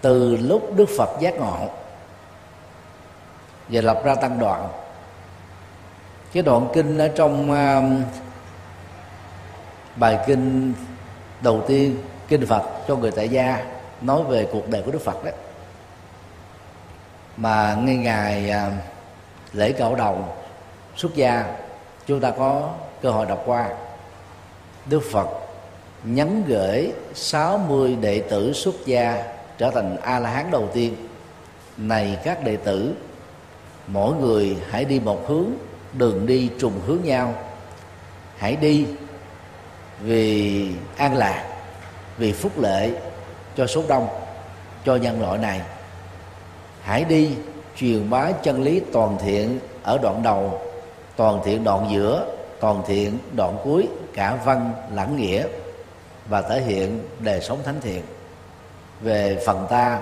[0.00, 1.68] từ lúc đức phật giác ngộ
[3.68, 4.68] và lập ra tăng đoạn
[6.32, 8.06] cái đoạn kinh ở trong uh,
[9.96, 10.72] bài kinh
[11.40, 13.64] đầu tiên kinh phật cho người tại gia
[14.00, 15.30] nói về cuộc đời của đức phật đó.
[17.36, 18.72] Mà ngay ngày uh,
[19.52, 20.24] lễ cạo đầu
[20.96, 21.56] xuất gia
[22.06, 22.70] chúng ta có
[23.02, 23.68] cơ hội đọc qua.
[24.86, 25.28] Đức phật
[26.04, 29.22] nhắn gửi 60 đệ tử xuất gia
[29.60, 30.96] trở thành a la hán đầu tiên.
[31.76, 32.94] Này các đệ tử,
[33.86, 35.46] mỗi người hãy đi một hướng,
[35.92, 37.34] đường đi trùng hướng nhau.
[38.36, 38.86] Hãy đi
[40.00, 41.44] vì an lạc,
[42.18, 42.90] vì phúc lệ
[43.56, 44.08] cho số đông,
[44.84, 45.60] cho nhân loại này.
[46.82, 47.30] Hãy đi
[47.76, 50.60] truyền bá chân lý toàn thiện ở đoạn đầu,
[51.16, 52.26] toàn thiện đoạn giữa,
[52.60, 55.46] toàn thiện đoạn cuối, cả văn lẫn nghĩa
[56.28, 58.02] và thể hiện đời sống thánh thiện
[59.00, 60.00] về phần ta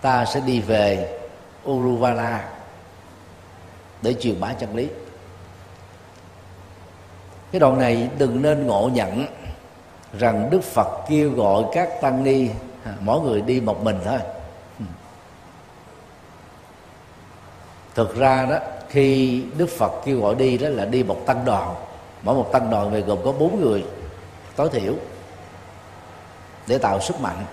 [0.00, 1.18] ta sẽ đi về
[1.68, 2.48] Uruvala
[4.02, 4.88] để truyền bá chân lý.
[7.52, 9.26] Cái đoạn này đừng nên ngộ nhận
[10.18, 12.48] rằng Đức Phật kêu gọi các tăng ni
[12.84, 14.18] à, mỗi người đi một mình thôi.
[17.94, 21.74] Thực ra đó, khi Đức Phật kêu gọi đi đó là đi một tăng đoàn.
[22.22, 23.84] Mỗi một tăng đoàn về gồm có bốn người,
[24.56, 24.94] tối thiểu,
[26.66, 27.44] để tạo sức mạnh.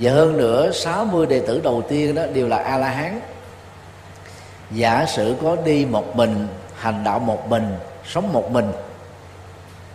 [0.00, 3.20] Và hơn nữa 60 đệ tử đầu tiên đó đều là a la hán
[4.70, 7.76] giả sử có đi một mình, hành đạo một mình,
[8.06, 8.72] sống một mình,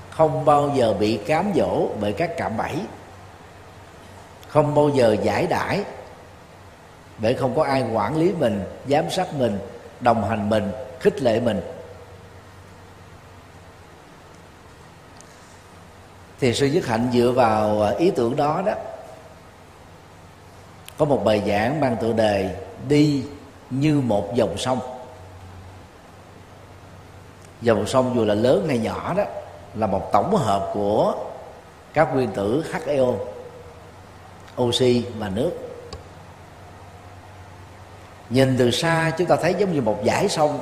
[0.09, 2.75] không bao giờ bị cám dỗ bởi các cạm bẫy,
[4.47, 5.83] không bao giờ giải đãi
[7.17, 9.59] bởi không có ai quản lý mình, giám sát mình,
[9.99, 11.61] đồng hành mình, khích lệ mình.
[16.39, 18.73] Thì sư dứt hạnh dựa vào à, ý tưởng đó đó
[20.97, 22.55] có một bài giảng mang tựa đề
[22.87, 23.23] đi
[23.69, 24.79] như một dòng sông.
[27.61, 29.23] Dòng sông dù là lớn hay nhỏ đó,
[29.75, 31.15] là một tổng hợp của
[31.93, 33.19] các nguyên tử HEO
[34.61, 35.51] oxy và nước.
[38.29, 40.61] Nhìn từ xa chúng ta thấy giống như một dải sông,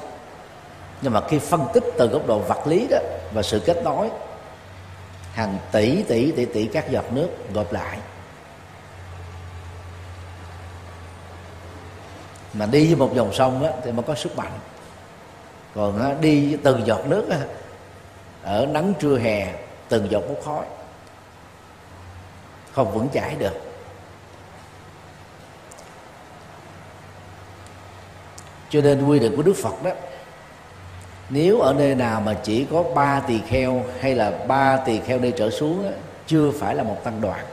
[1.01, 2.97] nhưng mà khi phân tích từ góc độ vật lý đó
[3.33, 4.09] và sự kết nối,
[5.33, 7.97] hàng tỷ tỷ tỷ tỷ các giọt nước gộp lại.
[12.53, 14.51] Mà đi với một dòng sông á, thì mới có sức mạnh.
[15.75, 17.39] Còn á, đi từng giọt nước á,
[18.43, 19.53] ở nắng trưa hè
[19.89, 20.65] từng giọt bốc khói
[22.71, 23.53] không vững chãi được.
[28.69, 29.91] Cho nên quy định của đức phật đó
[31.29, 35.19] nếu ở nơi nào mà chỉ có ba tỳ kheo hay là ba tỳ kheo
[35.19, 35.89] đi trở xuống đó,
[36.27, 37.45] chưa phải là một tăng đoàn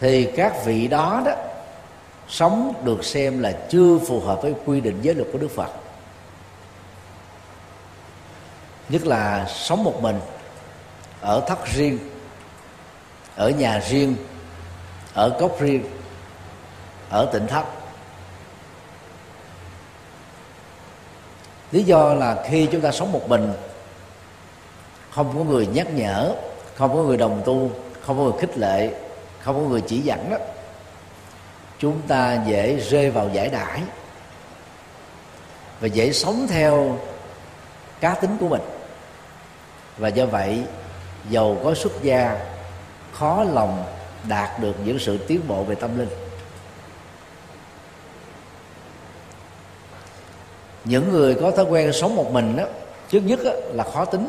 [0.00, 1.32] thì các vị đó đó
[2.28, 5.70] sống được xem là chưa phù hợp với quy định giới luật của đức phật.
[8.88, 10.20] Nhất là sống một mình,
[11.20, 11.98] ở thất riêng,
[13.36, 14.16] ở nhà riêng,
[15.14, 15.84] ở cốc riêng,
[17.10, 17.64] ở tỉnh thất.
[21.72, 23.52] Lý do là khi chúng ta sống một mình,
[25.10, 26.34] không có người nhắc nhở,
[26.74, 27.70] không có người đồng tu,
[28.00, 28.94] không có người khích lệ,
[29.40, 30.36] không có người chỉ dẫn đó
[31.78, 33.82] chúng ta dễ rơi vào giải đãi
[35.80, 36.98] và dễ sống theo
[38.00, 38.62] cá tính của mình.
[39.98, 40.62] Và do vậy
[41.30, 42.46] giàu có xuất gia
[43.12, 43.84] khó lòng
[44.28, 46.08] đạt được những sự tiến bộ về tâm linh.
[50.84, 52.64] Những người có thói quen sống một mình đó
[53.08, 54.28] trước nhất đó, là khó tính.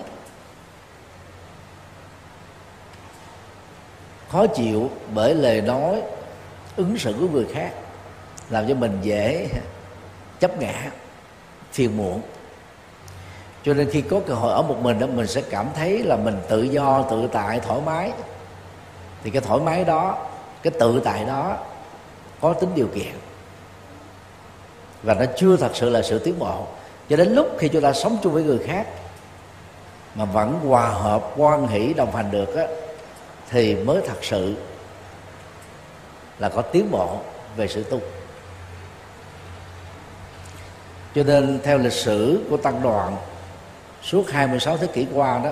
[4.31, 6.01] Khó chịu bởi lời nói
[6.77, 7.71] ứng xử của người khác
[8.49, 9.49] làm cho mình dễ
[10.39, 10.91] chấp ngã
[11.71, 12.21] phiền muộn.
[13.63, 16.15] Cho nên khi có cơ hội ở một mình đó mình sẽ cảm thấy là
[16.15, 18.11] mình tự do tự tại thoải mái.
[19.23, 20.27] Thì cái thoải mái đó
[20.63, 21.57] cái tự tại đó
[22.41, 23.13] có tính điều kiện.
[25.03, 26.67] Và nó chưa thật sự là sự tiến bộ.
[27.09, 28.87] Cho đến lúc khi chúng ta sống chung với người khác
[30.15, 32.67] mà vẫn hòa hợp quan hỷ đồng hành được á,
[33.49, 34.55] thì mới thật sự
[36.39, 37.19] là có tiến bộ
[37.55, 37.99] về sự tu.
[41.15, 43.15] Cho nên theo lịch sử của tăng đoàn,
[44.01, 45.51] suốt 26 thế kỷ qua đó,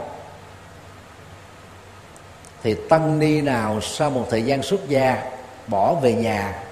[2.64, 5.24] thì tăng ni nào sau một thời gian xuất gia,
[5.68, 6.64] bỏ về nhà,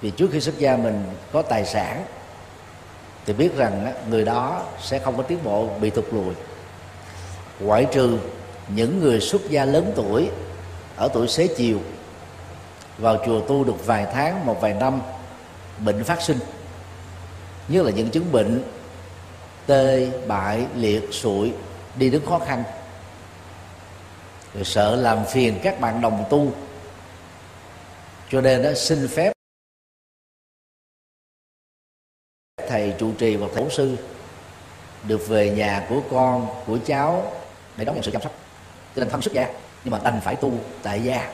[0.00, 2.04] vì trước khi xuất gia mình có tài sản,
[3.26, 6.34] thì biết rằng người đó sẽ không có tiến bộ, bị tụt lùi.
[7.60, 8.18] Ngoại trừ
[8.68, 10.30] những người xuất gia lớn tuổi
[10.96, 11.78] ở tuổi xế chiều
[13.00, 15.02] vào chùa tu được vài tháng, một vài năm,
[15.78, 16.38] bệnh phát sinh.
[17.68, 18.64] Nhất là những chứng bệnh
[19.66, 21.52] tê, bại, liệt, sụi,
[21.96, 22.64] đi đứng khó khăn.
[24.54, 26.52] Rồi sợ làm phiền các bạn đồng tu.
[28.30, 29.32] Cho nên đó xin phép
[32.68, 33.96] thầy trụ trì và thầy sư
[35.02, 37.32] được về nhà của con, của cháu
[37.76, 38.32] để đón nhận sự chăm sóc.
[38.96, 39.46] Cho nên thân xuất gia
[39.84, 41.32] nhưng mà đành phải tu tại gia.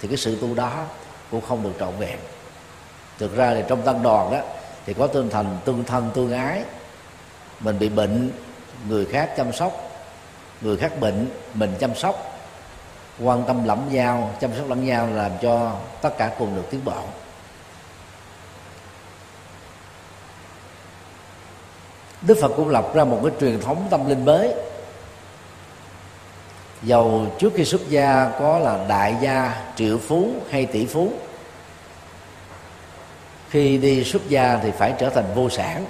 [0.00, 0.86] Thì cái sự tu đó
[1.30, 2.18] cũng không được trọn vẹn.
[3.18, 4.38] Thực ra thì trong tăng đoàn đó,
[4.86, 6.62] thì có tinh thần tương thân, tương ái.
[7.60, 8.32] Mình bị bệnh,
[8.88, 9.72] người khác chăm sóc.
[10.60, 12.38] Người khác bệnh, mình chăm sóc.
[13.22, 16.80] Quan tâm lẫn nhau, chăm sóc lẫn nhau làm cho tất cả cùng được tiến
[16.84, 17.02] bộ.
[22.22, 24.54] Đức Phật cũng lập ra một cái truyền thống tâm linh mới.
[26.82, 31.12] Dầu trước khi xuất gia có là đại gia, triệu phú hay tỷ phú.
[33.50, 35.84] Khi đi xuất gia thì phải trở thành vô sản.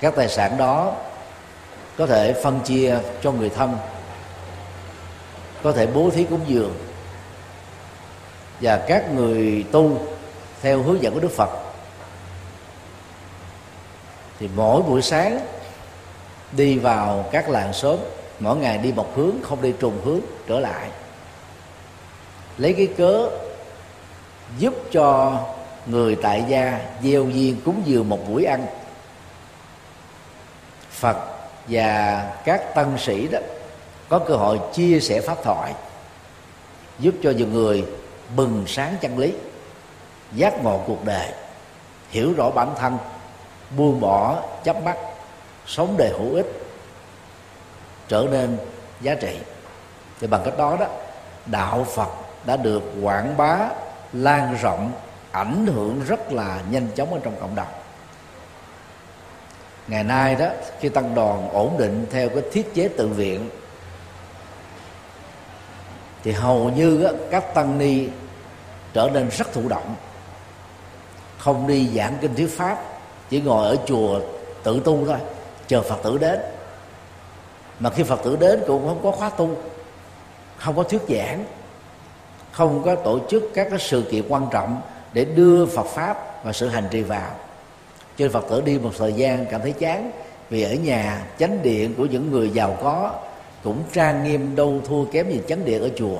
[0.00, 0.96] Các tài sản đó
[1.98, 3.76] có thể phân chia cho người thân
[5.62, 6.74] có thể bố thí cúng dường
[8.60, 9.98] và các người tu
[10.62, 11.50] theo hướng dẫn của Đức Phật.
[14.38, 15.40] Thì mỗi buổi sáng
[16.52, 17.98] đi vào các làng xóm
[18.42, 20.88] mỗi ngày đi một hướng, không đi trùng hướng, trở lại.
[22.58, 23.28] Lấy cái cớ
[24.58, 25.38] giúp cho
[25.86, 28.66] người tại gia gieo duyên cúng dường một buổi ăn.
[30.90, 31.16] Phật
[31.68, 33.38] và các tân sĩ đó
[34.08, 35.74] có cơ hội chia sẻ pháp thoại,
[36.98, 37.84] giúp cho nhiều người
[38.36, 39.32] bừng sáng chân lý,
[40.32, 41.28] giác ngộ cuộc đời,
[42.10, 42.98] hiểu rõ bản thân,
[43.76, 44.96] buông bỏ chấp mắt,
[45.66, 46.61] sống đời hữu ích
[48.12, 48.56] trở nên
[49.00, 49.38] giá trị.
[50.20, 50.86] Thì bằng cách đó đó
[51.46, 52.08] đạo phật
[52.46, 53.58] đã được quảng bá
[54.12, 54.92] lan rộng
[55.30, 57.66] ảnh hưởng rất là nhanh chóng ở trong cộng đồng.
[59.88, 60.46] Ngày nay đó
[60.80, 63.50] khi tăng đoàn ổn định theo cái thiết chế tự viện
[66.24, 68.08] thì hầu như đó, các tăng ni
[68.92, 69.94] trở nên rất thụ động.
[71.38, 72.78] Không đi giảng kinh thuyết pháp
[73.30, 74.20] chỉ ngồi ở chùa
[74.62, 75.18] tự tu thôi
[75.66, 76.40] chờ phật tử đến
[77.82, 79.56] mà khi phật tử đến cũng không có khóa tu,
[80.56, 81.44] không có thuyết giảng,
[82.52, 84.80] không có tổ chức các cái sự kiện quan trọng
[85.12, 87.30] để đưa phật pháp và sự hành trì vào.
[88.16, 90.10] Cho nên phật tử đi một thời gian cảm thấy chán,
[90.50, 93.14] vì ở nhà chánh điện của những người giàu có
[93.64, 96.18] cũng trang nghiêm đâu thua kém gì chánh điện ở chùa.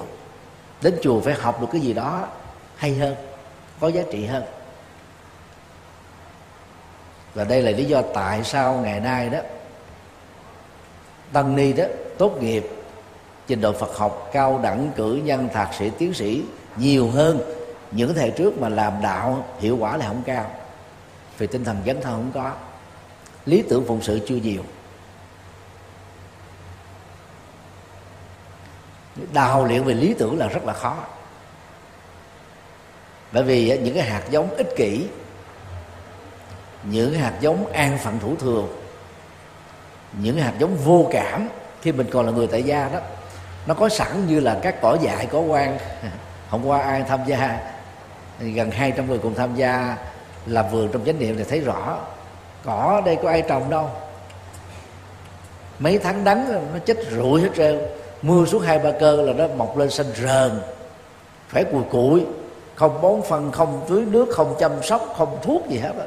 [0.82, 2.26] Đến chùa phải học được cái gì đó
[2.76, 3.14] hay hơn,
[3.80, 4.42] có giá trị hơn.
[7.34, 9.38] Và đây là lý do tại sao ngày nay đó
[11.32, 11.84] tăng ni đó,
[12.18, 12.70] tốt nghiệp.
[13.46, 16.42] Trình độ Phật học cao đẳng cử nhân, thạc sĩ, tiến sĩ,
[16.76, 17.40] nhiều hơn
[17.90, 20.50] những thầy trước mà làm đạo, hiệu quả là không cao.
[21.38, 22.52] Vì tinh thần dấn thân không có.
[23.46, 24.62] Lý tưởng phụng sự chưa nhiều.
[29.32, 30.96] Đào luyện về lý tưởng là rất là khó.
[33.32, 35.06] Bởi vì những cái hạt giống ích kỷ,
[36.84, 38.81] những hạt giống an phận thủ thường
[40.12, 41.48] những hạt giống vô cảm
[41.82, 42.98] khi mình còn là người tại gia đó,
[43.66, 45.78] nó có sẵn như là các cỏ dại có quan.
[46.48, 47.58] Hôm qua ai tham gia?
[48.40, 49.96] Gần 200 người cùng tham gia
[50.46, 51.98] làm vườn trong chánh niệm thì thấy rõ.
[52.64, 53.90] Cỏ đây có ai trồng đâu.
[55.78, 57.80] Mấy tháng đắng nó chết rụi hết trơn.
[58.22, 60.60] Mưa xuống hai ba cơn là nó mọc lên xanh rờn.
[61.48, 62.26] Phải cùi cụi.
[62.74, 66.04] Không bón phân, không tưới nước, không chăm sóc, không thuốc gì hết đó.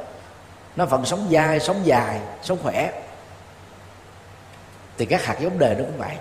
[0.76, 2.92] nó vẫn sống dai, sống dài, sống khỏe
[4.98, 6.16] thì các hạt giống đề nó cũng vậy.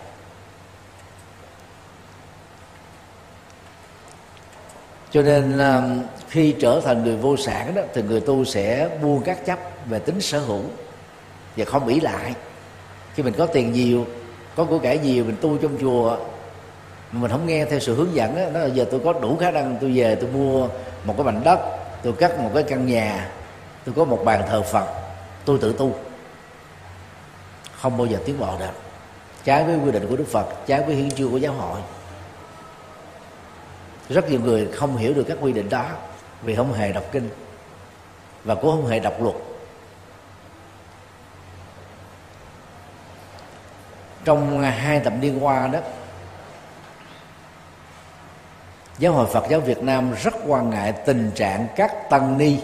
[5.12, 5.84] Cho nên ờ,
[6.30, 10.00] khi trở thành người vô sản đó thì người tu sẽ buông các chấp về
[10.00, 10.64] tính sở hữu
[11.58, 12.34] và không ỷ lại.
[13.14, 14.06] Khi mình có tiền nhiều
[14.56, 16.18] có của cải nhiều mình tu trong chùa
[17.12, 19.38] mà mình không nghe theo sự hướng dẫn đó, đó là giờ tôi có đủ
[19.38, 20.68] khả năng tôi về tôi mua
[21.04, 21.60] một cái mảnh đất
[22.04, 23.30] tôi cắt một cái căn nhà
[23.86, 24.86] tôi có một bàn thờ phật
[25.46, 25.96] tôi tự tu
[27.86, 28.72] không bao giờ tiến bộ được.
[29.44, 31.82] Trái với quy định của đức phật, trái với hiến chương của giáo hội.
[34.10, 35.86] Rất nhiều người không hiểu được các quy định đó
[36.42, 37.30] vì không hề đọc kinh
[38.44, 39.36] và cũng không hề đọc luật.
[44.26, 45.80] Trong hai thập niên qua đó,
[49.00, 52.58] giáo hội phật giáo việt nam rất quan ngại tình trạng các tăng ni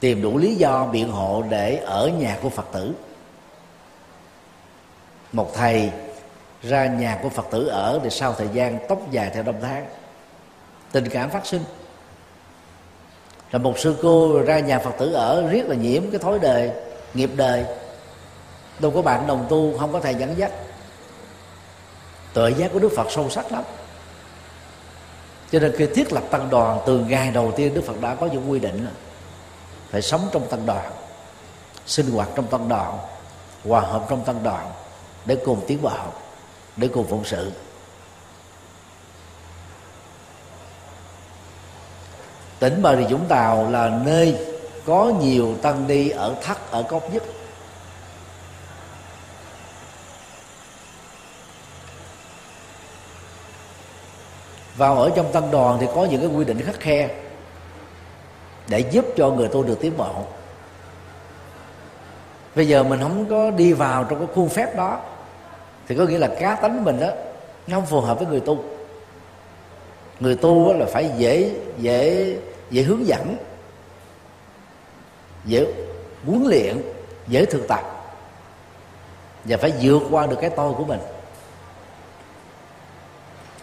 [0.00, 2.94] tìm đủ lý do biện hộ để ở nhà của phật tử
[5.32, 5.90] một thầy
[6.62, 9.86] ra nhà của phật tử ở thì sau thời gian tóc dài theo năm tháng.
[10.92, 11.64] Tình cảm phát sinh.
[13.50, 16.70] Là một sư cô ra nhà phật tử ở riết là nhiễm cái thói đời,
[17.14, 17.64] nghiệp đời.
[18.78, 20.50] Đâu có bạn đồng tu, không có thầy dẫn dắt.
[22.32, 23.64] Tội giác của đức phật sâu sắc lắm.
[25.52, 28.26] Cho nên khi thiết lập tăng đoàn từ ngày đầu tiên đức phật đã có
[28.26, 28.90] những quy định là
[29.90, 30.90] phải sống trong tăng đoàn,
[31.86, 32.98] sinh hoạt trong tăng đoàn,
[33.64, 34.70] hòa hợp trong tăng đoàn
[35.24, 36.22] để cùng tiến vào học,
[36.76, 37.52] để cùng phụng sự.
[42.58, 44.36] Tỉnh bà rịa vũng tàu là nơi
[44.86, 47.22] có nhiều tăng ni ở thắt ở cốc nhất.
[54.76, 57.08] Vào ở trong tăng đoàn thì có những cái quy định khắc khe
[58.68, 60.24] để giúp cho người tu được tiến bộ
[62.58, 65.00] bây giờ mình không có đi vào trong cái khuôn phép đó,
[65.88, 67.08] thì có nghĩa là cá tánh mình đó,
[67.66, 68.64] nó không phù hợp với người tu.
[70.20, 72.36] Người tu là phải dễ dễ
[72.70, 73.36] dễ hướng dẫn,
[75.44, 75.66] dễ
[76.26, 76.82] huấn luyện,
[77.28, 77.80] dễ thực tập,
[79.44, 81.00] và phải vượt qua được cái tôi của mình.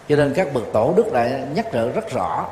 [0.10, 2.50] Cho nên các bậc tổ đức lại nhắc nhở rất rõ,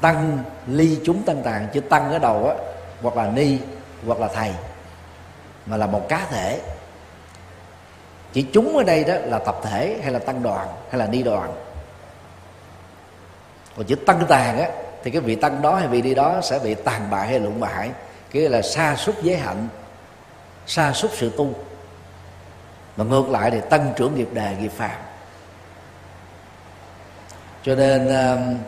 [0.00, 2.54] tăng ly chúng tăng tàng chứ tăng ở đầu á,
[3.02, 3.58] hoặc là ni,
[4.06, 4.52] hoặc là thầy
[5.66, 6.60] mà là một cá thể.
[8.32, 11.22] Chỉ chúng ở đây đó là tập thể hay là tăng đoàn hay là ni
[11.22, 11.54] đoàn.
[13.76, 14.68] Còn chữ tăng tàn á,
[15.04, 17.60] thì cái vị tăng đó hay vị đi đó sẽ bị tàn bại hay lụng
[17.60, 17.90] bại,
[18.32, 19.68] cái là xa sút giới hạnh
[20.66, 21.54] xa sút sự tu.
[22.96, 25.00] Mà ngược lại thì tăng trưởng nghiệp đề, nghiệp phạm
[27.62, 28.58] cho nên um,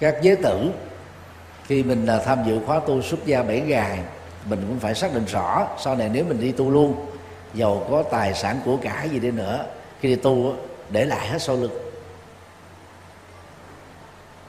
[0.00, 0.70] các giới tử
[1.66, 3.98] khi mình là tham dự khóa tu xuất gia bảy ngày
[4.48, 7.06] mình cũng phải xác định rõ, sau này nếu mình đi tu luôn
[7.54, 9.64] giàu có tài sản của cải gì đi nữa,
[10.00, 10.54] khi đi tu
[10.90, 11.78] để lại hết sau lưng.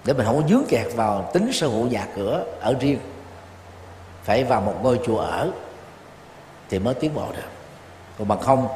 [0.06, 3.00] Để mình không có dướng kẹt vào tính sở hữu nhà cửa ở riêng,
[4.24, 5.52] phải vào một ngôi chùa ở
[6.70, 7.50] thì mới tiến bộ được.
[8.20, 8.68] Còn bằng không,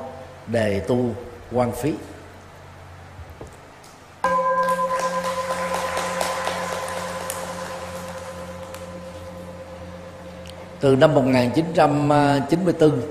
[0.48, 1.10] đề tu
[1.51, 1.94] quan phí.
[10.81, 13.01] Từ năm 1994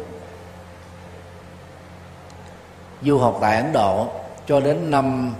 [3.03, 4.07] du học tại Ấn Độ
[4.47, 5.35] cho đến năm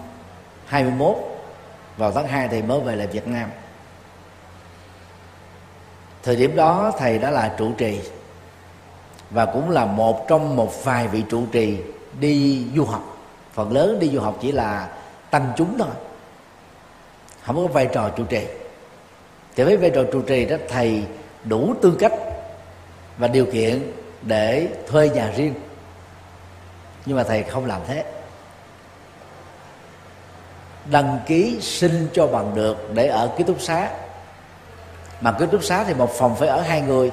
[0.67, 1.17] 21
[1.97, 3.51] vào tháng 2 thì mới về lại Việt Nam.
[6.23, 8.01] Thời điểm đó thầy đã là trụ trì
[9.31, 11.79] và cũng là một trong một vài vị trụ trì
[12.21, 13.17] đi du học.
[13.53, 14.89] Phần lớn đi du học chỉ là
[15.31, 15.89] tăng chúng thôi,
[17.43, 18.47] không có vai trò trụ trì.
[19.57, 21.05] Thì với vai trò trụ trì đó, thầy
[21.45, 22.13] đủ tư cách
[23.19, 23.93] và điều kiện
[24.23, 25.55] để thuê nhà riêng.
[27.07, 28.05] Nhưng mà thầy không làm thế.
[30.91, 33.91] Đăng ký xin cho bằng được để ở ký túc xá.
[35.21, 37.11] Mà ký túc xá thì một phòng phải ở hai người.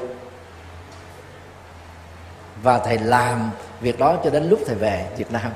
[2.64, 5.52] Và thầy làm việc đó cho đến lúc thầy về Việt Nam.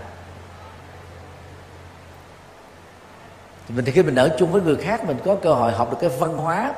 [3.69, 5.97] Mình thì khi mình ở chung với người khác, mình có cơ hội học được
[6.01, 6.73] cái văn hóa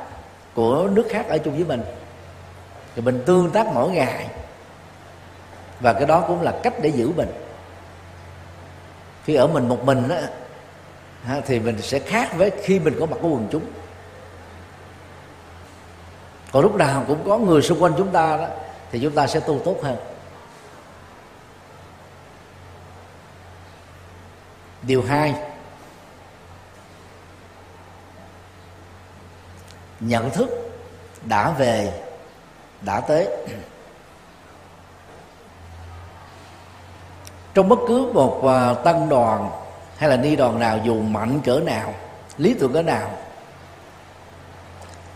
[0.56, 1.84] của nước khác ở chung với mình.
[2.96, 4.28] Thì mình tương tác mỗi ngày.
[5.80, 7.30] Và cái đó cũng là cách để giữ mình.
[9.24, 10.22] Khi ở mình một mình á
[11.46, 13.64] thì mình sẽ khác với khi mình có mặt của quần chúng.
[16.52, 18.48] Còn lúc nào cũng có người xung quanh chúng ta đó,
[18.92, 19.98] thì chúng ta sẽ tu tốt hơn.
[24.82, 25.36] Điều hai
[30.08, 30.50] nhận thức
[31.26, 32.02] đã về
[32.82, 33.28] đã tới.
[37.54, 39.50] Trong bất cứ một à, tăng đoàn
[39.98, 41.94] hay là ni đoàn nào dù mạnh cỡ nào
[42.38, 43.10] lý tưởng cỡ nào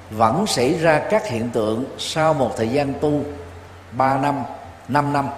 [0.10, 3.22] vẫn xảy ra các hiện tượng sau một thời gian tu
[3.92, 4.44] 3 năm
[4.88, 5.30] 5 năm.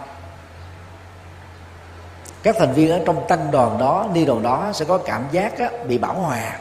[2.43, 5.59] Các thành viên ở trong tăng đoàn đó ni đoàn đó sẽ có cảm giác
[5.59, 6.59] á, bị bảo hòa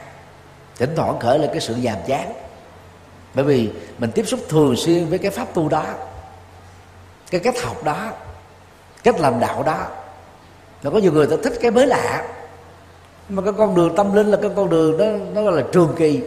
[0.77, 2.33] thỉnh thoảng khởi lên cái sự nhàm chán
[3.35, 5.85] bởi vì mình tiếp xúc thường xuyên với cái pháp tu đó,
[7.31, 8.11] cái cách học đó,
[9.05, 9.87] cách làm đạo đó.
[10.83, 12.25] Nó có nhiều người ta thích cái mới lạ.
[13.29, 15.95] Mà cái con đường tâm linh là cái con đường đó, nó gọi là trường
[15.97, 16.21] kỳ.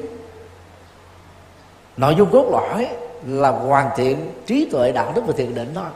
[1.97, 2.87] Nội dung cốt lõi
[3.27, 5.89] là hoàn thiện trí tuệ đạo đức và thiền định thôi.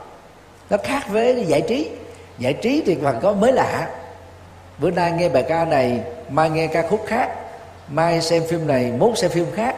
[0.70, 1.90] Nó khác với giải trí.
[2.38, 3.88] Giải trí thì còn có mới lạ.
[4.78, 7.36] Bữa nay nghe bài ca này, mai nghe ca khúc khác,
[7.88, 9.76] mai xem phim này, mốt xem phim khác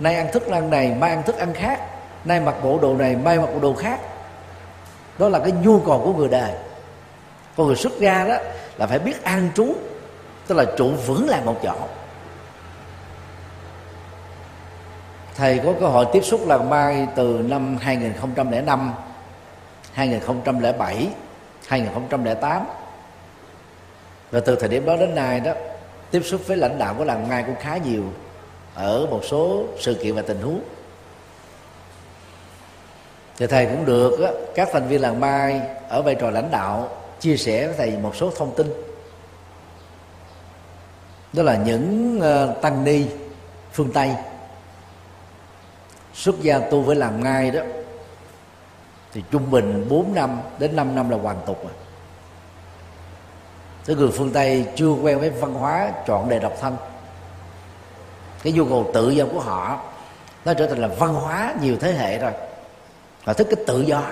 [0.00, 1.80] nay ăn thức ăn này, mai ăn thức ăn khác.
[2.24, 4.00] Nay mặc bộ đồ này, mai mặc bộ đồ khác.
[5.18, 6.52] Đó là cái nhu cầu của người đời.
[7.56, 8.36] Con người xuất gia đó
[8.76, 9.74] là phải biết an trú,
[10.46, 11.74] tức là trụ vững lại một chỗ.
[15.36, 18.92] Thầy có cơ hội tiếp xúc làng mai từ năm 2005
[19.92, 21.08] 2007
[21.66, 22.62] 2008
[24.30, 25.52] và từ thời điểm đó đến nay đó,
[26.10, 28.02] tiếp xúc với lãnh đạo của làng mai cũng khá nhiều
[28.80, 30.60] ở một số sự kiện và tình huống.
[33.36, 36.88] Thì thầy cũng được á, các thành viên làng mai ở vai trò lãnh đạo
[37.20, 38.66] chia sẻ với thầy một số thông tin.
[41.32, 43.06] Đó là những uh, tăng ni
[43.72, 44.10] phương tây.
[46.14, 47.60] Xuất gia tu với làm ngay đó
[49.12, 51.72] thì trung bình 4 năm đến 5 năm là hoàn tục rồi.
[53.86, 56.76] Tới người phương Tây chưa quen với văn hóa chọn đề độc thân.
[58.42, 59.80] Cái nhu cầu tự do của họ
[60.44, 62.32] Nó trở thành là văn hóa nhiều thế hệ rồi.
[63.24, 64.02] Họ thích cái tự do.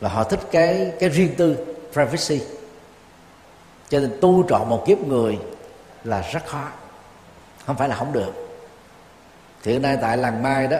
[0.00, 1.56] Là họ thích cái cái riêng tư
[1.92, 2.46] Privacy.
[3.88, 5.38] Cho nên tu trọn một kiếp người
[6.04, 6.68] Là rất khó.
[7.66, 8.32] Không phải là không được.
[9.62, 10.76] Thì hiện nay tại làng mai đó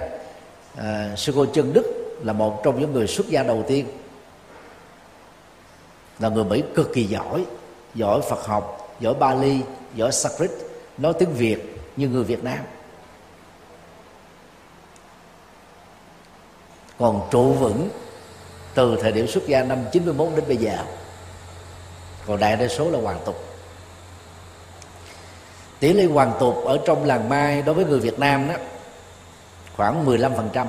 [0.76, 3.87] à, sư cô chân đức là một trong những người xuất gia đầu tiên.
[6.19, 7.45] Là người mỹ cực kỳ giỏi.
[7.95, 9.61] Giỏi phật học giỏi bali
[9.95, 10.50] giỏi sanskrit
[10.99, 12.59] nói tiếng việt như người việt nam.
[16.99, 17.88] Còn trụ vững
[18.75, 20.78] từ thời điểm xuất gia năm 91 đến bây giờ
[22.26, 23.44] còn đại đa số là hoàn tục.
[25.80, 28.54] Tỷ lệ hoàn tục ở trong làng mai đối với người Việt Nam đó
[29.76, 30.66] khoảng 15%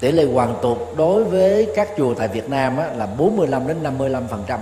[0.00, 3.82] tỷ lệ hoàn tục đối với các chùa tại Việt Nam á, là 45 đến
[3.82, 4.58] 55%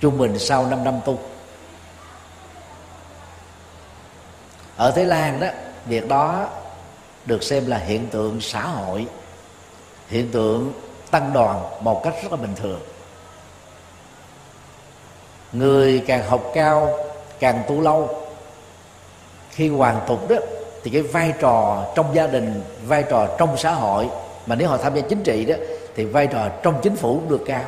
[0.00, 1.18] trung bình sau 5 năm tu.
[4.82, 5.46] Ở Thái Lan đó,
[5.86, 6.48] việc đó
[7.26, 9.06] được xem là hiện tượng xã hội,
[10.08, 10.72] hiện tượng
[11.10, 12.80] tăng đoàn một cách rất là bình thường.
[15.52, 16.98] Người càng học cao,
[17.38, 18.24] càng tu lâu,
[19.50, 20.36] khi hoàn tục đó,
[20.82, 24.08] thì cái vai trò trong gia đình, vai trò trong xã hội,
[24.46, 25.54] mà nếu họ tham gia chính trị đó,
[25.94, 27.64] thì vai trò trong chính phủ cũng được cao.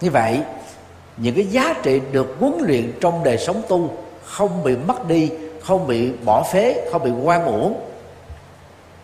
[0.00, 0.40] Như vậy,
[1.16, 5.30] những cái giá trị được huấn luyện trong đời sống tu không bị mất đi,
[5.62, 7.80] không bị bỏ phế, không bị quan uổng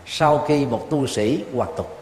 [0.07, 1.99] sau khi một tu sĩ hoạt tục.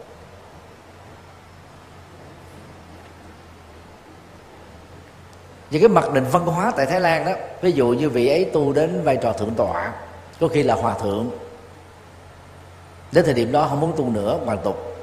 [5.71, 8.45] Những cái mặc định văn hóa tại thái lan đó, ví dụ như vị ấy
[8.45, 9.93] tu đến vai trò thượng tọa,
[10.41, 11.31] có khi là hòa thượng.
[13.13, 14.97] Đến thời điểm đó không muốn tu nữa, hoàn tục.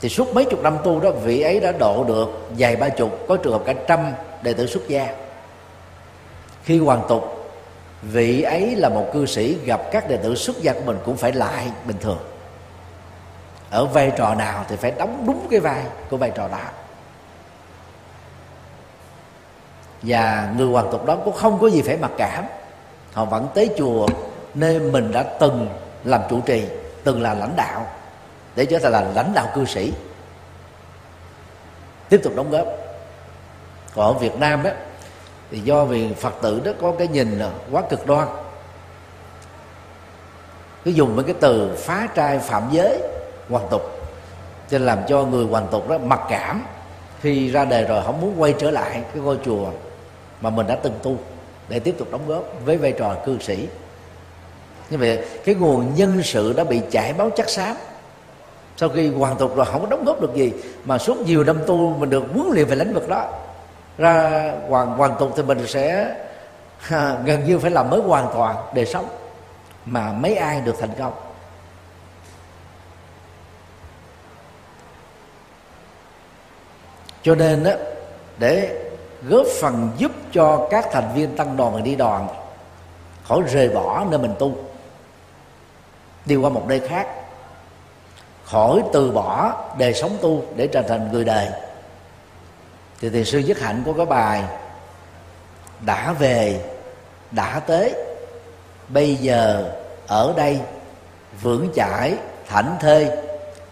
[0.00, 2.28] Thì suốt mấy chục năm tu đó, vị ấy đã độ được
[2.58, 5.25] vài ba chục, có trường hợp cả trăm đệ tử xuất gia
[6.66, 7.52] khi hoàn tục,
[8.02, 11.16] vị ấy là một cư sĩ gặp các đệ tử xuất gia của mình cũng
[11.16, 12.18] phải lại bình thường.
[13.70, 16.60] Ở vai trò nào thì phải đóng đúng cái vai của vai trò đó.
[20.02, 22.44] Và người hoàng tục đó cũng không có gì phải mặc cảm.
[23.12, 24.06] Họ vẫn tới chùa
[24.54, 25.68] nơi mình đã từng
[26.04, 26.64] làm chủ trì,
[27.04, 27.86] từng là lãnh đạo,
[28.54, 29.92] để trở thành là lãnh đạo cư sĩ.
[32.08, 32.66] Tiếp tục đóng góp.
[33.94, 34.70] Còn ở Việt Nam đó
[35.50, 38.28] thì do vì Phật tử đó có cái nhìn là quá cực đoan.
[40.84, 43.02] Cứ dùng mấy cái từ phá trai phạm giới
[43.50, 43.82] hoàn tục.
[44.70, 46.62] Cho nên làm cho người hoàn tục đó mặc cảm.
[47.20, 49.66] Khi ra đề rồi không muốn quay trở lại cái ngôi chùa
[50.40, 51.16] mà mình đã từng tu
[51.68, 53.68] để tiếp tục đóng góp với vai trò cư sĩ.
[54.90, 57.76] Như vậy, cái nguồn nhân sự đã bị chảy máu chắc xám.
[58.76, 60.52] Sau khi hoàn tục rồi không có đóng góp được gì,
[60.84, 63.32] mà suốt nhiều năm tu mình được huấn luyện về lĩnh vực đó
[63.98, 66.16] ra hoàn hoàn tục thì mình sẽ
[67.24, 69.08] gần như phải làm mới hoàn toàn để sống.
[69.84, 71.12] Mà mấy ai được thành công.
[77.22, 77.70] Cho nên đó
[78.38, 78.82] để
[79.22, 82.28] góp phần giúp cho các thành viên tăng đoàn và đi đoàn,
[83.24, 84.52] khỏi rời bỏ nơi mình tu,
[86.24, 87.06] đi qua một nơi khác,
[88.44, 91.48] khỏi từ bỏ đời sống tu để trở thành người đời
[93.00, 94.44] thì thiền sư nhất hạnh có cái bài,
[95.80, 96.64] đã về,
[97.30, 97.94] đã tới,
[98.88, 99.72] bây giờ
[100.06, 100.60] ở đây,
[101.42, 102.14] vững chãi,
[102.46, 103.10] thảnh thơi,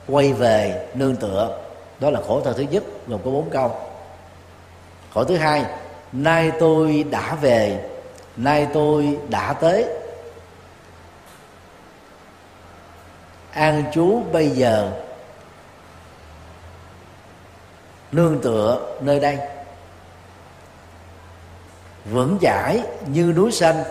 [0.09, 1.59] quay về nương tựa.
[2.01, 3.77] Đó là khổ thơ thứ nhất, gồm có bốn câu.
[5.15, 5.65] Khổ thứ hai,
[6.13, 7.85] nay tôi đã về,
[8.37, 9.87] nay tôi đã tới.
[13.51, 14.91] An chú bây giờ
[18.15, 19.39] nương tựa nơi đây.
[22.05, 23.85] Vững chãi như núi xanh,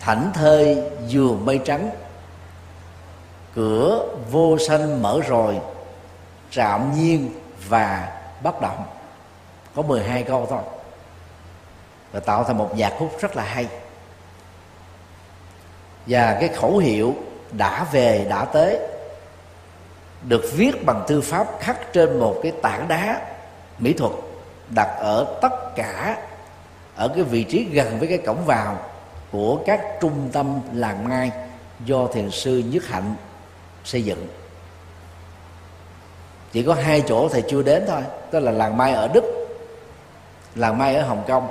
[0.00, 1.90] thảnh thơi giường mây trắng.
[3.54, 5.58] Cửa vô sanh mở rồi,
[6.50, 8.84] trạm nhiên và bất động.
[9.74, 10.62] Có 12 câu thôi.
[12.12, 13.68] Và tạo thành một nhạc khúc rất là hay.
[16.06, 17.14] Và cái khẩu hiệu
[17.52, 18.78] đã về, đã tới
[20.22, 23.20] được viết bằng thư pháp khắc trên một cái tảng đá
[23.78, 24.12] mỹ thuật
[24.74, 26.18] đặt ở tất cả,
[26.96, 28.78] ở cái vị trí gần với cái cổng vào
[29.32, 31.30] của các trung tâm làng mai
[31.84, 33.14] do thiền sư nhất hạnh
[33.84, 34.26] xây dựng.
[36.52, 38.02] Chỉ có hai chỗ thầy chưa đến thôi
[38.32, 39.24] đó là làng mai ở đức,
[40.54, 41.48] làng mai ở hồng kông.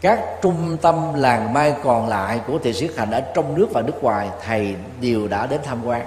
[0.00, 3.82] Các trung tâm làng mai còn lại của thiền sĩ hạnh ở trong nước và
[3.82, 6.06] nước ngoài, thầy đều đã đến tham quan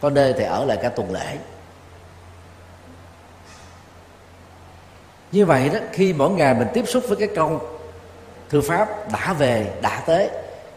[0.00, 1.36] có nơi thì ở lại cả tuần lễ.
[5.32, 7.60] Như vậy đó, khi mỗi ngày mình tiếp xúc với cái câu
[8.50, 10.30] thư pháp đã về, đã tới,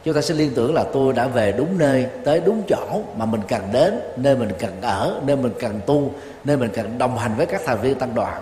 [0.03, 3.25] chúng ta sẽ liên tưởng là tôi đã về đúng nơi, tới đúng chỗ mà
[3.25, 6.11] mình cần đến, nơi mình cần ở, nơi mình cần tu,
[6.43, 8.41] nơi mình cần đồng hành với các thành viên tăng đoàn.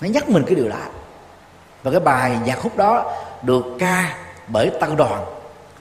[0.00, 0.80] Nó nhắc mình cái điều đó.
[1.82, 4.18] Và cái bài nhạc khúc đó được ca
[4.48, 5.24] bởi tăng đoàn.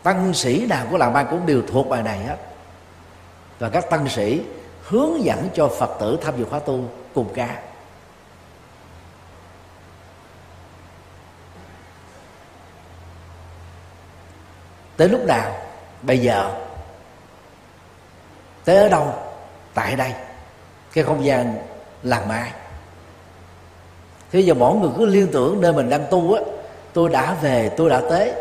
[0.04, 2.36] Tăng sĩ nào của làng ba cũng đều thuộc bài này hết
[3.60, 4.42] và các tăng sĩ
[4.82, 6.80] hướng dẫn cho phật tử tham dự khóa tu
[7.14, 7.62] cùng ca.
[14.98, 15.56] Tới lúc nào?
[16.02, 16.52] Bây giờ.
[18.66, 19.14] Tới ở đâu?
[19.74, 20.14] Tại đây.
[20.94, 21.58] Cái không gian
[22.04, 22.52] làng mai.
[24.32, 26.42] Thế giờ mỗi người cứ liên tưởng nơi mình đang tu á.
[26.94, 28.34] Tôi đã về, tôi đã tới.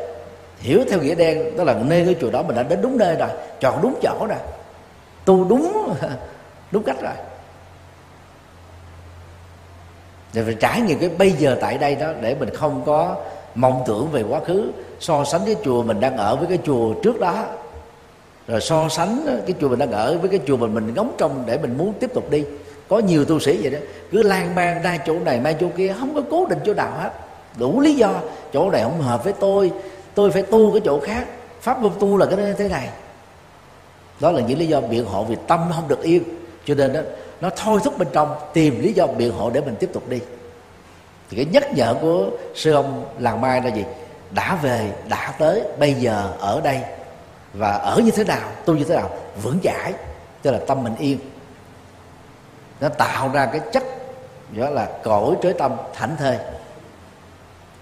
[0.59, 3.17] Hiểu theo nghĩa đen đó là nơi cái chùa đó mình đã đến đúng nơi
[3.17, 3.29] rồi,
[3.61, 4.39] chọn đúng chỗ rồi
[5.25, 5.95] tu đúng.
[6.71, 7.13] Đúng cách rồi.
[10.33, 13.17] Để phải trải nghiệm cái bây giờ tại đây đó để mình không có
[13.55, 14.73] mộng tưởng về quá khứ.
[15.01, 17.45] So sánh cái chùa mình đang ở với cái chùa trước đó.
[18.49, 21.43] Rồi so sánh cái chùa mình đang ở với cái chùa mình mình ngóng trong
[21.47, 22.45] để mình muốn tiếp tục đi.
[22.89, 23.79] Có nhiều tu sĩ vậy đó.
[24.11, 26.93] Cứ lan man ra chỗ này, mai chỗ kia, không có cố định chỗ nào
[26.99, 27.11] hết.
[27.59, 28.11] Đủ lý do.
[28.53, 29.73] Chỗ này không hợp với tôi.
[30.15, 31.27] Tôi phải tu cái chỗ khác.
[31.61, 32.89] Pháp môn tu là cái thế này
[34.25, 36.23] đó là những lý do biện hộ vì tâm nó không được yên.
[36.65, 37.01] Cho nên đó,
[37.41, 40.21] nó thôi thúc bên trong tìm lý do biện hộ để mình tiếp tục đi.
[41.31, 43.85] Thì cái nhắc nhở của sư ông làng mai là gì?
[44.31, 46.81] Đã về đã tới bây giờ ở đây.
[47.55, 49.11] Và ở như thế nào tu như thế nào
[49.43, 49.93] vững chãi.
[50.43, 51.19] Tức là tâm mình yên.
[52.81, 53.83] Nó tạo ra cái chất
[54.51, 56.37] đó là cõi trới tâm thảnh thơi.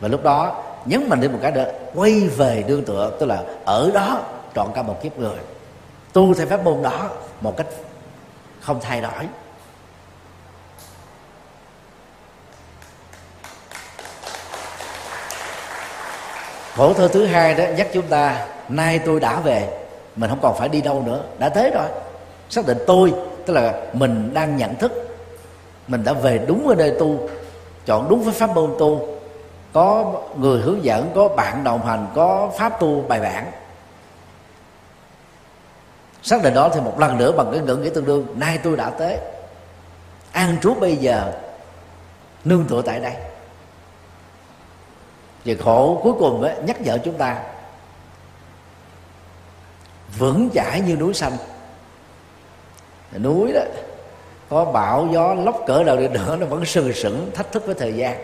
[0.00, 3.42] Và lúc đó nhấn mạnh đến một cái nữa quay về đương tựa tức là
[3.64, 4.20] ở đó
[4.54, 5.38] trọn cả một kiếp người
[6.12, 7.66] tu theo pháp môn đó một cách
[8.60, 9.28] không thay đổi.
[16.76, 19.68] Khổ thơ thứ hai đó nhắc chúng ta, nay tôi đã về,
[20.16, 21.22] mình không còn phải đi đâu nữa.
[21.38, 21.88] Đã tới rồi.
[22.50, 23.12] Xác định tôi,
[23.46, 25.16] tức là mình đang nhận thức,
[25.88, 27.28] mình đã về đúng ở nơi tu,
[27.86, 29.08] chọn đúng với pháp môn tu.
[29.72, 33.46] Có người hướng dẫn, có bạn đồng hành, có pháp tu bài bản
[36.22, 38.76] xác định đó thì một lần nữa bằng cái ngữ nghĩa tương đương nay tôi
[38.76, 39.18] đã tới.
[40.32, 41.32] An trú bây giờ
[42.44, 43.14] nương tựa tại đây.
[45.44, 47.42] Và khổ cuối cùng ấy, nhắc nhở chúng ta
[50.18, 51.32] vững chãi như núi xanh.
[53.18, 53.60] Núi đó
[54.48, 57.74] có bão gió lốc cỡ nào đi nữa nó vẫn sừng sững thách thức với
[57.74, 58.22] thời gian.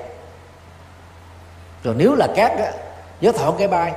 [1.84, 2.72] Rồi nếu là cát á
[3.20, 3.92] gió thổi cái bay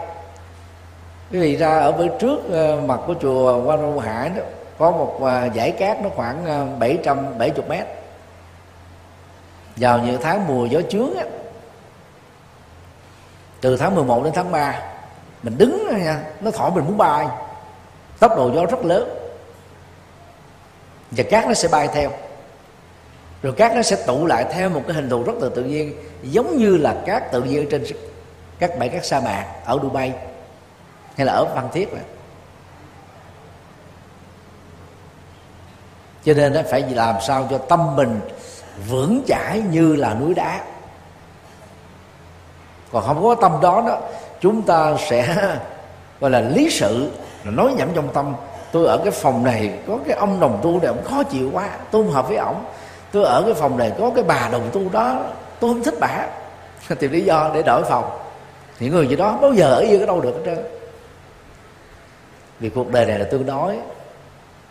[1.32, 4.44] quý vị ra ở bên trước ờ, mặt của chùa Quan Âm Hải đó
[4.78, 7.88] có một dải dãy cát nó khoảng ờ, uh, 770 mét.
[9.76, 11.26] Vào những tháng mùa gió chướng á
[13.62, 14.82] từ tháng 11 đến tháng 3
[15.44, 17.28] mình đứng nha nó thổi mình muốn bay.
[18.20, 19.10] Tốc độ gió rất lớn.
[21.12, 22.12] Và cát nó sẽ bay theo.
[23.44, 25.94] Rồi cát nó sẽ tụ lại theo một cái hình thù rất là tự nhiên
[26.24, 27.84] giống như là cát tự nhiên trên
[28.60, 30.13] các bãi cát sa mạc ở Dubai
[31.17, 32.04] hay là ở Phan Thiết này.
[36.26, 38.19] cho nên nó phải làm sao cho tâm mình
[38.89, 40.62] vững chãi như là núi đá.
[42.91, 44.00] Còn không có tâm đó đó,
[44.41, 45.36] chúng ta sẽ,
[46.19, 47.12] gọi là lý sự,
[47.43, 48.36] là nói nhẩm trong tâm.
[48.71, 51.69] Tôi ở cái phòng này có cái ông đồng tu này, ông khó chịu quá,
[51.91, 52.63] tôi không hợp với ổng.
[53.12, 55.19] Tôi ở cái phòng này có cái bà đồng tu đó,
[55.60, 56.26] tôi không thích bà.
[57.00, 58.19] Tìm lý do để đổi phòng.
[58.80, 60.81] Những người gì đó, bao giờ ở yêu cái đâu được hết trơn
[62.62, 63.78] vì cuộc đời này là tương đối.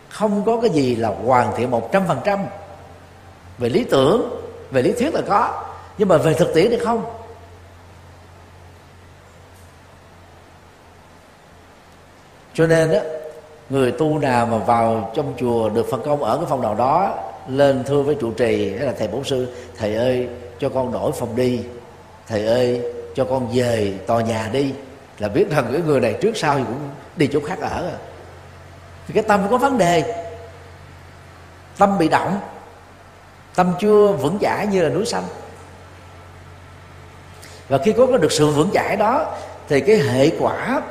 [0.09, 2.39] Không có cái gì là hoàn thiện một trăm phần trăm.
[3.57, 5.63] Về lý tưởng, về lý thuyết là có.
[5.97, 7.03] Nhưng mà về thực tiễn thì không.
[12.53, 12.99] Cho nên đó
[13.69, 17.17] người tu nào mà vào trong chùa được phân công ở cái phòng nào đó,
[17.47, 20.27] lên thưa với trụ trì hay là thầy bổn sư, thầy ơi,
[20.59, 21.61] cho con đổi phòng đi.
[22.27, 22.81] Thầy ơi,
[23.15, 24.73] cho con về tòa nhà đi.
[25.19, 26.89] Là biết rằng cái người này trước sau thì cũng
[27.21, 27.91] đi chỗ khác ở.
[29.07, 30.25] Thì cái tâm có vấn đề.
[31.77, 32.39] Tâm bị động.
[33.55, 35.23] Tâm chưa vững chãi như là núi xanh.
[37.67, 39.35] Và khi có được sự vững chãi đó,
[39.67, 40.81] thì cái hệ quả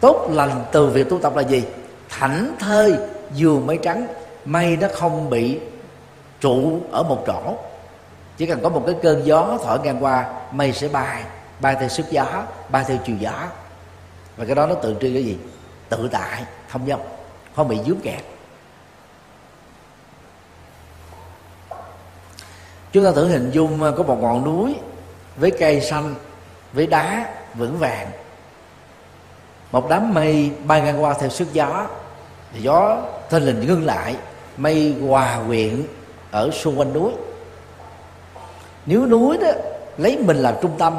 [0.00, 1.64] tốt lành từ việc tu tập là gì?
[2.08, 2.94] Thảnh thơi
[3.34, 4.06] dù mây trắng,
[4.44, 5.60] mây nó không bị
[6.40, 7.58] trụ ở một chỗ.
[8.36, 11.22] Chỉ cần có một cái cơn gió thổi ngang qua, mây sẽ bay.
[11.60, 12.26] Bay theo sức gió,
[12.68, 13.32] bay theo chiều gió
[14.36, 15.38] và cái đó nó tượng trưng cái gì?
[15.88, 17.00] Tự tại, thông dong,
[17.56, 18.24] không bị dướng kẹt.
[22.92, 24.74] Chúng ta thử hình dung à, có một ngọn núi
[25.36, 26.14] với cây xanh,
[26.72, 28.10] với đá vững vàng.
[29.72, 31.86] Một đám mây bay ngang qua theo sức gió.
[32.52, 34.16] Thì gió thình lình ngưng lại,
[34.56, 35.82] mây hòa quyện
[36.30, 37.12] ở xung quanh núi.
[38.86, 39.50] Nếu núi đó
[39.98, 40.96] lấy mình làm trung tâm,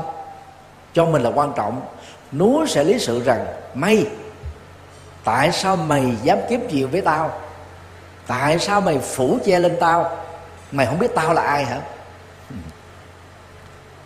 [0.94, 1.82] cho mình là quan trọng
[2.32, 4.08] núi sẽ lý sự rằng mây
[5.24, 7.32] tại sao mày dám kiếm chuyện với tao?
[8.28, 10.18] Tại sao mày phủ che lên tao?
[10.72, 11.82] Mày không biết tao là ai hả?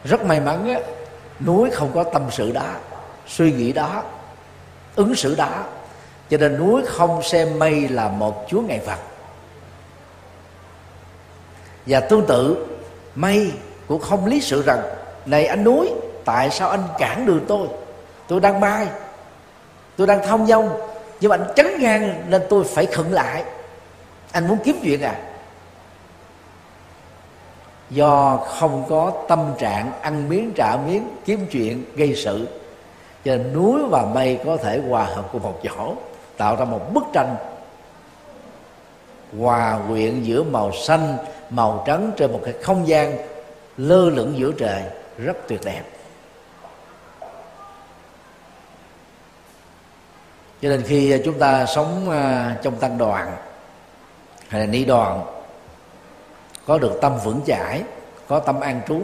[0.04, 0.80] Rất may mắn á,
[1.40, 2.68] núi không có tâm sự đó
[3.28, 4.04] suy nghĩ đó
[4.96, 5.64] ứng xử đó
[6.30, 9.00] cho nên núi không xem mây là một chúa ngày phật.
[11.86, 12.66] Và tương tự,
[13.16, 13.52] mây
[13.88, 14.82] cũng không lý sự rằng,
[15.26, 15.90] này anh núi,
[16.26, 17.68] tại sao anh cản đường tôi?
[18.32, 18.88] Tôi đang bay.
[19.98, 20.70] Tôi đang thông dong.
[21.20, 23.44] Nhưng mà anh chấn ngang nên tôi phải khựng lại.
[24.32, 25.15] Anh muốn kiếm chuyện à?
[27.89, 32.48] Do không có tâm trạng ăn miếng trả miếng kiếm chuyện gây sự,
[33.26, 35.96] cho nên núi và mây có thể hòa hợp cùng một chỗ,
[36.38, 37.36] tạo ra một bức tranh
[39.39, 41.17] hòa quyện giữa màu xanh,
[41.50, 43.17] màu trắng trên một cái không gian
[43.78, 44.82] lơ lửng giữa trời,
[45.17, 45.84] rất tuyệt đẹp.
[50.62, 53.38] Cho nên khi à, chúng ta sống à, trong tăng đoàn
[54.47, 55.26] hay là ni đoàn,
[56.65, 57.84] có được tâm vững chãi,
[58.28, 59.02] có tâm an trú,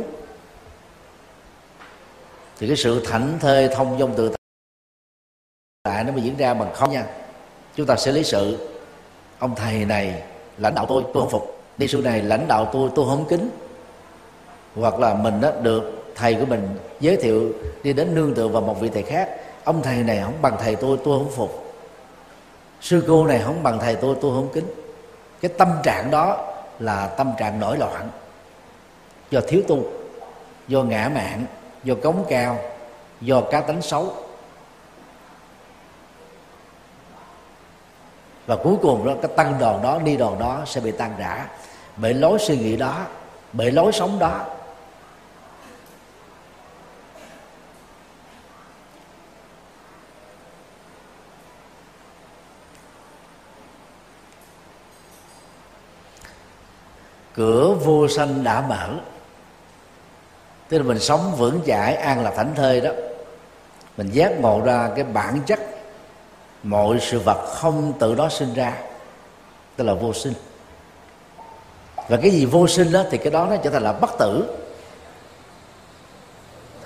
[2.60, 4.32] thì cái sự thảnh thơi thông dong tự
[5.84, 7.06] tại nó mới diễn ra bằng không nha.
[7.76, 8.70] Chúng ta sẽ lý sự,
[9.40, 10.24] ông thầy này,
[10.58, 11.62] lãnh đạo tôi tôi không phục.
[11.78, 13.50] Đi sư này, lãnh đạo tôi tôi không kính.
[14.76, 17.52] Hoặc là mình đó được thầy của mình giới thiệu
[17.84, 19.30] đi đến nương tựa vào một vị thầy khác
[19.68, 21.74] ông thầy này không bằng thầy tôi tôi không phục.
[22.82, 24.68] Sư cô này không bằng thầy tôi tôi không kính.
[25.42, 28.10] Cái tâm trạng đó là tâm trạng nổi loạn.
[29.32, 29.84] Do thiếu tu,
[30.68, 31.46] do ngã mạn
[31.84, 32.60] do cống cao,
[33.22, 34.14] do cá tính xấu.
[38.46, 41.48] Và cuối cùng đó, cái tăng đoàn đó đi đoàn đó sẽ bị tan rã.
[41.98, 43.06] Bởi lối suy nghĩ đó,
[43.54, 44.46] bởi lối sống đó
[57.38, 58.90] cửa vô sanh đã mở.
[60.70, 62.92] Tức là mình sống vững chãi, an lạc thảnh thơi đó.
[63.98, 65.60] Mình giác ngộ ra cái bản chất
[66.64, 68.74] mọi sự vật không tự đó sinh ra,
[69.76, 70.34] tức là vô sinh.
[72.08, 74.58] Và cái gì vô sinh đó thì cái đó nó trở thành là bất tử.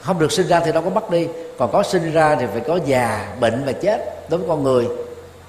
[0.02, 1.28] Không được sinh ra thì đâu có mất đi.
[1.58, 4.88] Còn có sinh ra thì phải có già, bệnh và chết đối với con người,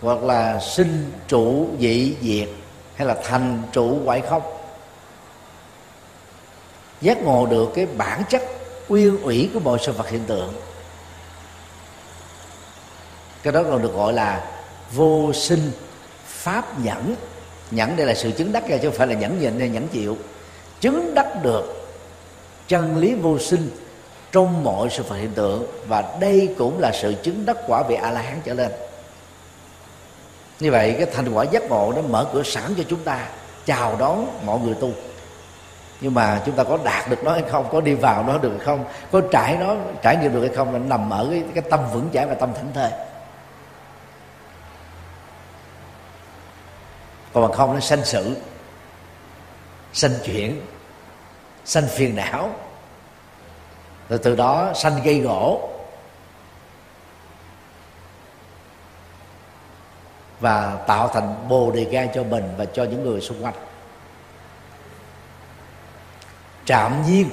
[0.00, 2.48] hoặc là sinh trụ dị diệt
[2.94, 4.42] hay là thành trụ hoại không
[7.02, 8.42] giác ngộ được cái bản chất
[8.88, 10.54] uyên ủy của mọi sự vật hiện tượng.
[13.42, 14.44] Cái đó còn được gọi là
[14.92, 15.70] vô sinh
[16.26, 17.14] pháp nhẫn.
[17.70, 19.88] Nhẫn đây là sự chứng đắc ra chứ không phải là nhẫn nhịn hay nhẫn
[19.88, 20.16] chịu.
[20.80, 21.88] Chứng đắc được
[22.68, 23.70] chân lý vô sinh
[24.32, 27.94] trong mọi sự vật hiện tượng và đây cũng là sự chứng đắc quả vị
[27.94, 28.72] a la hán trở lên.
[30.60, 33.28] Như vậy, cái thành quả giác ngộ nó mở cửa sẵn cho chúng ta,
[33.66, 34.90] chào đón mọi người tu
[36.02, 38.50] nhưng mà chúng ta có đạt được nó hay không có đi vào nó được
[38.50, 41.64] hay không có trải nó trải nghiệm được hay không là nằm ở cái, cái
[41.70, 42.90] tâm vững chãi và tâm thảnh thơi.
[47.32, 48.36] Còn bằng không nó sanh sự
[49.92, 50.60] sanh chuyện
[51.64, 52.50] sanh phiền não.
[54.08, 55.70] Rồi từ đó sanh gây gỗ
[60.40, 63.54] và tạo thành bồ đề ga cho mình và cho những người xung quanh
[66.64, 67.28] trạm nhiên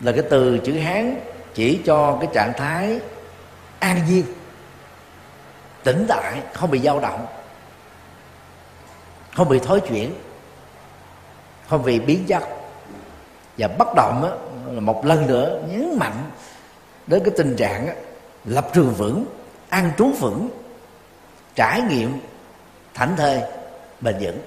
[0.00, 1.20] là cái từ chữ hán
[1.54, 3.00] chỉ cho cái trạng thái
[3.78, 4.24] an nhiên
[5.84, 7.26] tĩnh tại không bị dao động.
[9.34, 10.14] Không bị thối chuyển.
[11.68, 12.42] Không bị biến chất.
[13.58, 14.40] Và bất động
[14.74, 16.30] là một lần nữa nhấn mạnh
[17.06, 17.88] đến cái tình trạng
[18.44, 19.24] lập trường vững,
[19.68, 20.48] an trú vững,
[21.54, 22.20] trải nghiệm
[22.94, 23.40] thảnh thơi,
[24.00, 24.38] bền vững.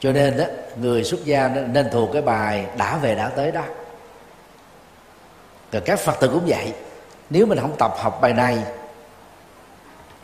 [0.00, 0.44] Cho nên đó
[0.80, 3.62] người xuất gia nên thuộc cái bài đã về đã tới đó.
[5.72, 6.72] Rồi các phật tử cũng vậy.
[7.30, 8.58] Nếu mình không tập học bài này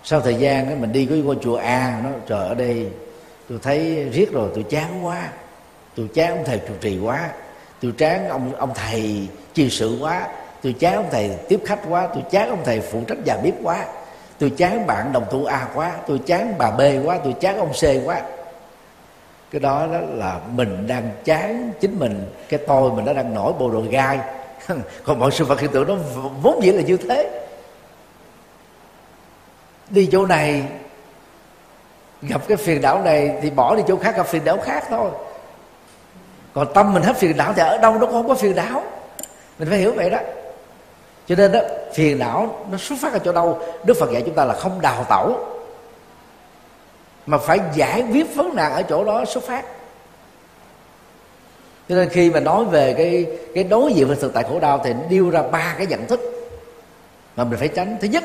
[0.02, 2.88] sau thời gian đó, mình đi với ngôi chùa a nó trời ở đây
[3.48, 5.28] tôi thấy riết rồi tôi chán quá.
[5.96, 7.30] Tôi chán ông thầy trụ trì quá.
[7.82, 10.28] Tôi chán ông ông thầy chia sự quá.
[10.62, 12.08] Tôi chán ông thầy tiếp khách quá.
[12.14, 13.84] Tôi chán ông thầy phụ trách nhà bếp quá.
[14.38, 15.92] Tôi chán bạn đồng tu a quá.
[16.06, 17.18] Tôi chán bà b quá.
[17.24, 18.22] Tôi chán ông c quá
[19.50, 22.26] cái đó đó là mình đang chán chính mình.
[22.48, 24.18] Cái tôi mình nó đang nổi bộ đồ gai.
[25.04, 25.94] Còn mọi sự vật hiện tượng nó
[26.42, 27.40] vốn dĩ là như thế.
[29.90, 30.64] Đi chỗ này,
[32.22, 35.10] gặp cái phiền não này thì bỏ đi chỗ khác, gặp phiền não khác thôi.
[36.54, 38.82] Còn tâm mình hết phiền não thì ở đâu nó không có phiền não.
[39.58, 40.18] Mình phải hiểu vậy đó.
[41.26, 41.60] Cho nên đó,
[41.94, 43.58] phiền não nó xuất phát ở chỗ đâu?
[43.84, 45.59] Đức phật dạy chúng ta là không đào tẩu
[47.30, 49.64] mà phải giải quyết vấn nạn ở chỗ đó xuất phát.
[51.88, 54.80] Cho nên khi mà nói về cái cái đối diện với thực tại khổ đau
[54.84, 56.20] thì điêu ra ba cái nhận thức
[57.36, 57.96] mà mình phải tránh.
[58.00, 58.24] Thứ nhất,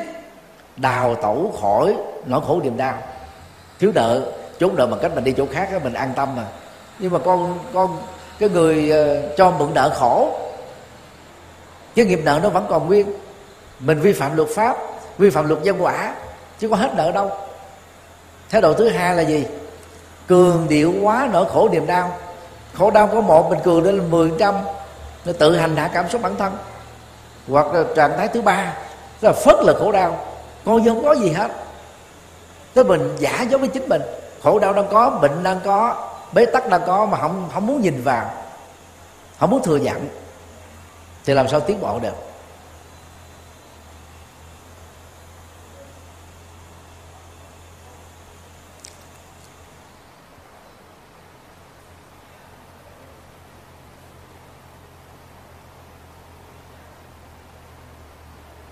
[0.76, 2.98] đào tẩu khỏi nỗi khổ niềm đau.
[3.78, 6.44] Thiếu nợ, trốn nợ bằng cách mình đi chỗ khác mình an tâm mà.
[6.98, 7.98] Nhưng mà con con,
[8.38, 10.38] cái người ờ, cho mượn nợ khổ,
[11.94, 13.06] cái nghiệp nợ nó vẫn còn nguyên.
[13.80, 14.76] Mình vi phạm luật pháp,
[15.18, 16.14] vi phạm luật nhân quả,
[16.58, 17.45] chứ có hết nợ đâu
[18.50, 19.46] thái độ thứ hai là gì?
[20.28, 22.18] Cường điệu quá nỗi khổ niềm đau.
[22.74, 24.54] Khổ đau có một, mình cường lên mười trăm,
[25.24, 26.56] nó tự hành hạ cảm xúc bản thân.
[27.48, 28.72] Hoặc là trạng thái thứ ba
[29.20, 30.18] là phớt là khổ đau.
[30.64, 31.50] Con không có gì hết.
[32.74, 34.02] Tới mình giả giống với chính mình.
[34.42, 37.82] Khổ đau đang có, bệnh đang có, bế tắc đang có mà không không muốn
[37.82, 38.30] nhìn vào.
[39.40, 40.08] Không muốn thừa nhận.
[41.24, 42.14] Thì làm sao tiến bộ được?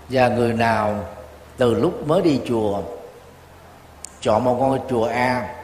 [0.09, 1.05] Và người nào
[1.57, 2.81] từ lúc mới đi chùa,
[4.21, 5.55] chọn một ngôi chùa a,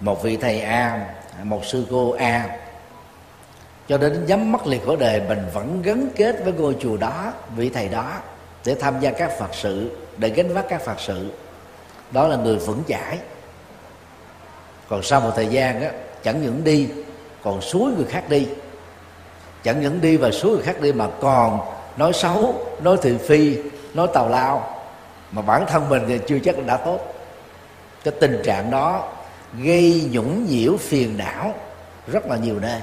[0.00, 1.06] một vị thầy a,
[1.42, 2.58] một sư cô a,
[3.88, 7.32] cho đến nhắm mắt liệt khỏi đời, mình vẫn gắn kết với ngôi chùa đó,
[7.56, 8.18] vị thầy đó,
[8.64, 11.30] để tham gia các phật sự, để gánh vác các phật sự.
[12.10, 13.18] Đó là người vững chãi.
[14.88, 15.90] Còn sau một thời gian á,
[16.22, 16.88] chẳng những đi,
[17.42, 18.48] còn suối người khác đi.
[19.62, 21.60] Chẳng những đi và suối người khác đi mà còn
[22.00, 23.58] nói xấu nói thị phi
[23.94, 24.76] nói tào lao.
[25.30, 27.14] Mà bản thân mình thì chưa chắc đã tốt.
[28.04, 29.08] Cái tình trạng đó
[29.58, 31.54] gây nhũng nhiễu phiền não
[32.06, 32.80] rất là nhiều nơi.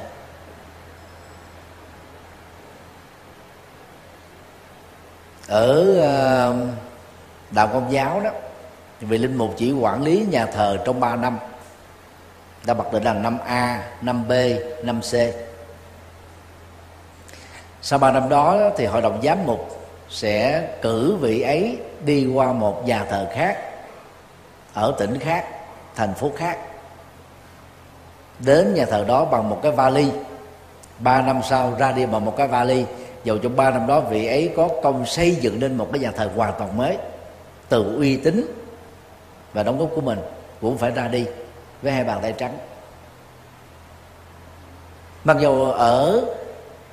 [5.47, 5.75] Ở
[6.49, 6.71] um,
[7.51, 8.31] đạo công giáo đó
[8.99, 11.39] vị linh mục chỉ quản lý nhà thờ trong 3 năm.
[12.65, 14.31] Đã bật định là năm A, năm B,
[14.83, 15.13] năm C
[17.87, 22.53] sau ba năm đó thì hội đồng giám mục sẽ cử vị ấy đi qua
[22.53, 23.57] một nhà thờ khác,
[24.73, 25.45] ở tỉnh khác,
[25.95, 26.57] thành phố khác.
[28.39, 30.11] Đến nhà thờ đó bằng một cái vali.
[30.99, 32.85] Ba năm sau ra đi bằng một cái vali.
[33.23, 36.11] Dù trong ba năm đó vị ấy có công xây dựng nên một cái nhà
[36.11, 36.97] thờ hoàn toàn mới,
[37.69, 38.53] từ uy tín
[39.53, 40.19] và đóng góp của mình
[40.61, 41.25] cũng phải ra đi
[41.81, 42.57] với hai bàn tay trắng.
[45.23, 46.21] Mặc dù ở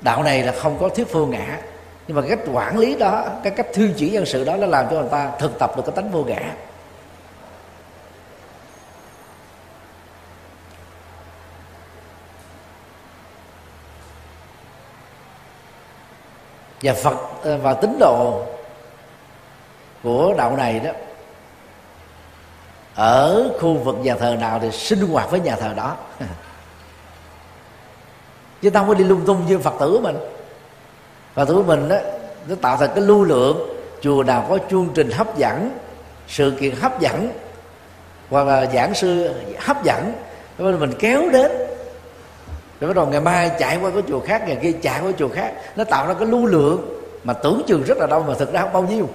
[0.01, 1.59] đạo này là không có thuyết vô ngã.
[2.07, 4.85] Nhưng mà cách quản lý đó, cái cách thư chỉ nhân sự đó, nó làm
[4.91, 6.53] cho người ta thực tập được cái tánh vô ngã.
[16.81, 18.45] Và phật ờ, và tín đồ
[20.03, 20.91] của đạo này đó,
[22.95, 25.95] ở khu vực nhà thờ nào thì sinh hoạt với nhà thờ đó.
[28.65, 30.17] chứ ta không có đi lung tung như phật tử của mình.
[31.35, 31.95] Phật tử của mình đó
[32.47, 33.57] nó tạo thành cái lưu lượng,
[34.01, 35.71] chùa nào có chương trình hấp dẫn,
[36.27, 37.29] sự kiện hấp dẫn,
[38.29, 40.13] hoặc là giảng sư hấp dẫn
[40.57, 41.51] mình kéo đến.
[42.79, 45.29] Rồi bắt đầu ngày mai chạy qua cái chùa khác, ngày kia chạy qua chùa
[45.29, 48.53] khác, nó tạo ra cái lưu lượng mà tưởng chừng rất là đông mà thực
[48.53, 49.09] ra không bao nhiêu.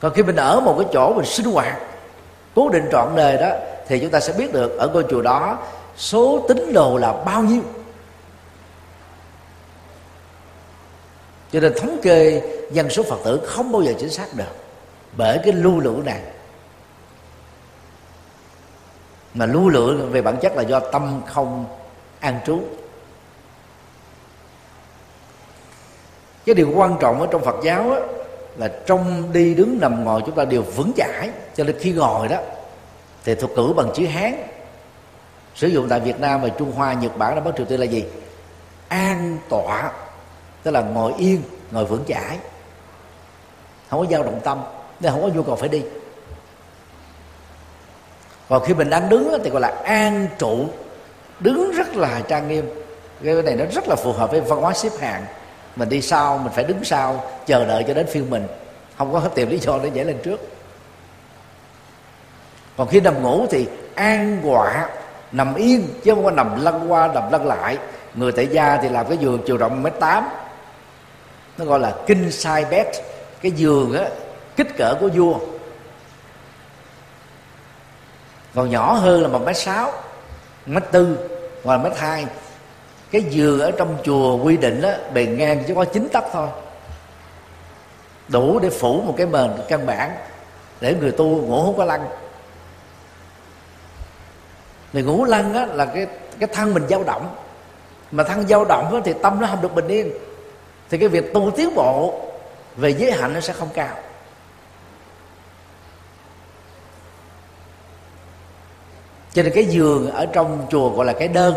[0.00, 1.78] Còn khi mình ở một cái chỗ mình sinh hoạt,
[2.54, 3.50] cố định trọn đời đó,
[3.88, 5.58] thì chúng ta sẽ biết được ở ngôi chùa đó
[5.96, 7.60] số tín đồ là bao nhiêu.
[11.52, 12.42] Cho nên thống kê
[12.72, 14.56] dân số phật tử không bao giờ chính xác được
[15.16, 16.20] bởi cái lưu lượng này.
[19.34, 21.64] Mà lưu lượng về bản chất là do tâm không
[22.20, 22.60] an trú.
[26.46, 28.00] Cái điều quan trọng ở trong phật giáo á,
[28.56, 31.30] là trong đi đứng nằm ngồi chúng ta đều vững chãi.
[31.54, 32.38] Cho nên khi ngồi đó
[33.24, 34.34] thì thuật cử bằng chữ hán
[35.54, 37.86] sử dụng tại việt nam và trung hoa nhật bản và bắc triều tiên là
[37.86, 38.04] gì?
[38.88, 39.92] An tọa
[40.62, 42.38] tức là ngồi yên, ngồi vững chãi.
[43.90, 44.62] Không có dao động tâm,
[45.00, 45.82] nên không có nhu cầu phải đi.
[48.48, 50.66] Còn khi mình đang đứng thì gọi là an trụ.
[51.40, 52.70] Đứng rất là trang nghiêm.
[53.24, 55.24] Cái này nó rất là phù hợp với văn hóa xếp hạng.
[55.76, 58.46] Mình đi sau, mình phải đứng sau, chờ đợi cho đến phiên mình.
[58.98, 60.40] Không có tìm lý do để nhảy lên trước.
[62.76, 64.88] Còn khi nằm ngủ thì an quạ
[65.32, 67.78] nằm yên, chứ không có nằm lăn qua, nằm lăn lại.
[68.14, 70.28] Người tại gia thì làm cái giường chiều rộng mét tám
[71.60, 72.86] nó gọi là kinh size bed
[73.42, 74.08] cái giường á
[74.56, 75.38] kích cỡ của vua.
[78.54, 79.92] Còn nhỏ hơn là một mét sáu
[80.66, 81.18] mét tư
[81.64, 82.26] hoặc là mét hai.
[83.10, 86.48] Cái giường ở trong chùa quy định á bề ngang chỉ có chín tấc thôi.
[88.28, 90.16] Đủ để phủ một cái mền căn bản
[90.80, 92.08] để người tu ngủ không có lăn.
[94.92, 96.06] Người ngủ lăn á là cái
[96.38, 97.34] cái thân mình dao động.
[98.10, 100.10] Mà thân dao động á, thì tâm nó không được bình yên
[100.90, 102.20] thì cái việc tu tiến bộ
[102.76, 103.96] về giới hạnh nó sẽ không cao.
[109.32, 111.54] Cho nên cái giường ở trong chùa gọi là cái đơn.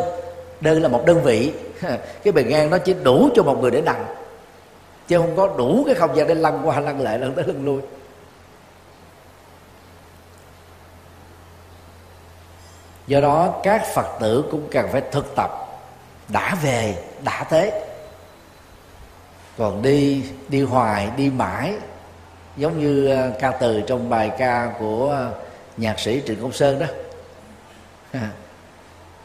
[0.62, 1.54] Đơn là một đơn vị.
[2.24, 3.96] Cái bề ngang nó chỉ đủ cho một người để nằm.
[5.08, 7.66] Chứ không có đủ cái không gian để lăn qua lăn lại, lăn tới lăn
[7.66, 7.82] lui.
[13.08, 15.52] Do đó các phật tử cũng cần phải thực tập
[16.30, 17.93] đã về, đã thế
[19.58, 21.74] còn đi đi hoài, đi mãi.
[22.58, 25.34] Giống như ờ, ca từ trong bài ca của ờ,
[25.78, 26.86] nhạc sĩ trịnh công sơn đó.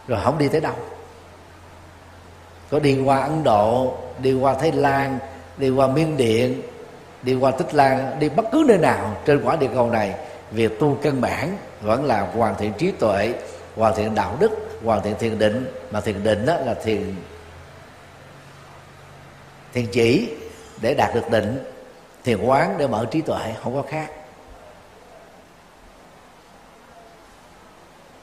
[0.08, 0.74] Rồi không đi tới đâu.
[2.70, 5.18] Có đi qua ấn độ, đi qua thái lan,
[5.56, 6.62] đi qua miến điện,
[7.22, 10.14] đi qua tích lan, đi bất cứ nơi nào trên quả địa cầu này.
[10.50, 13.34] Việc tu căn bản vẫn là hoàn thiện trí tuệ,
[13.76, 14.50] hoàn thiện đạo đức,
[14.84, 15.66] hoàn thiện thiền định.
[15.90, 17.14] Mà thiền định đó là thiền
[19.72, 20.28] thiền chỉ
[20.80, 21.64] để đạt được định,
[22.24, 24.10] thiền quán để mở trí tuệ không có khác.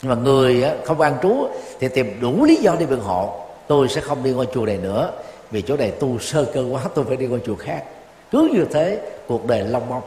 [0.01, 1.47] Nhưng mà người không an trú
[1.79, 3.45] thì tìm đủ lý do đi biện hộ.
[3.67, 5.11] Tôi sẽ không đi ngôi chùa này nữa
[5.51, 7.83] vì chỗ này tu sơ cơ quá, tôi phải đi ngôi chùa khác.
[8.31, 10.03] Cứ như thế, cuộc đời long mong.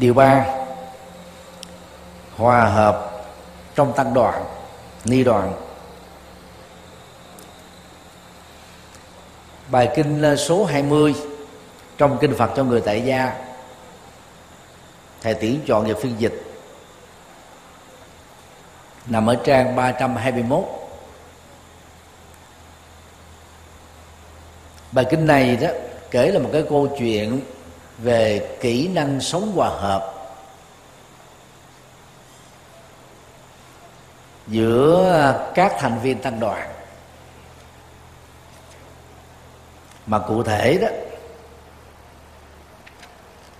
[0.00, 0.46] Điều ba,
[2.36, 3.10] hòa hợp
[3.74, 4.44] trong tăng đoàn,
[5.04, 5.52] ni đoàn.
[9.70, 11.14] Bài kinh số 20
[11.98, 13.34] trong kinh Phật cho người tại gia.
[15.20, 16.42] Thầy tuyển chọn về phiên dịch.
[19.06, 20.64] Nằm ở trang 321
[24.92, 25.68] bài kinh này đó
[26.10, 27.40] kể là một cái câu chuyện
[28.02, 30.14] về kỹ năng sống hòa hợp.
[34.46, 36.70] Giữa các thành viên tăng đoàn.
[40.06, 40.88] Mà cụ thể đó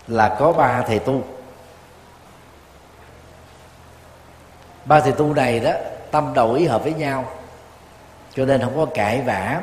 [0.08, 1.24] là có ba thầy tu.
[4.84, 5.72] Ba thầy tu này đó
[6.10, 7.32] tâm đầu ý hợp với nhau,
[8.34, 9.60] cho nên không có cãi vã,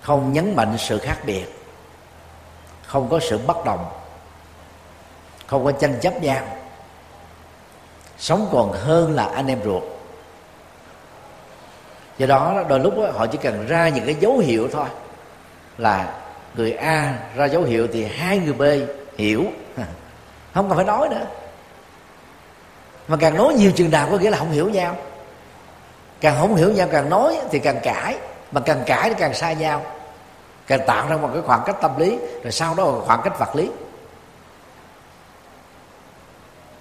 [0.00, 1.57] không nhấn mạnh sự khác biệt
[2.88, 3.90] không có sự bất đồng.
[5.46, 6.42] Không có tranh chấp nhau.
[8.18, 9.82] Sống còn hơn là anh em ruột.
[12.18, 14.86] Do đó đôi lúc đó, họ chỉ cần ra những cái dấu hiệu thôi.
[15.78, 16.14] Là
[16.54, 18.62] người a ra dấu hiệu thì hai người b
[19.18, 19.44] hiểu.
[20.54, 21.26] Không cần phải nói nữa.
[23.08, 24.96] Mà càng nói nhiều chừng nào có nghĩa là không hiểu nhau.
[26.20, 28.16] Càng không hiểu nhau càng nói thì càng cãi.
[28.52, 29.82] Mà càng cãi thì càng xa nhau
[30.68, 33.38] càng tạo ra một cái khoảng cách tâm lý rồi sau đó là khoảng cách
[33.38, 33.70] vật lý.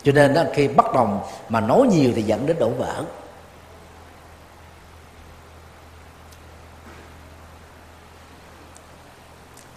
[0.04, 3.04] Cho nên đó, khi bất đồng mà nói nhiều thì dẫn đến đổ vỡ.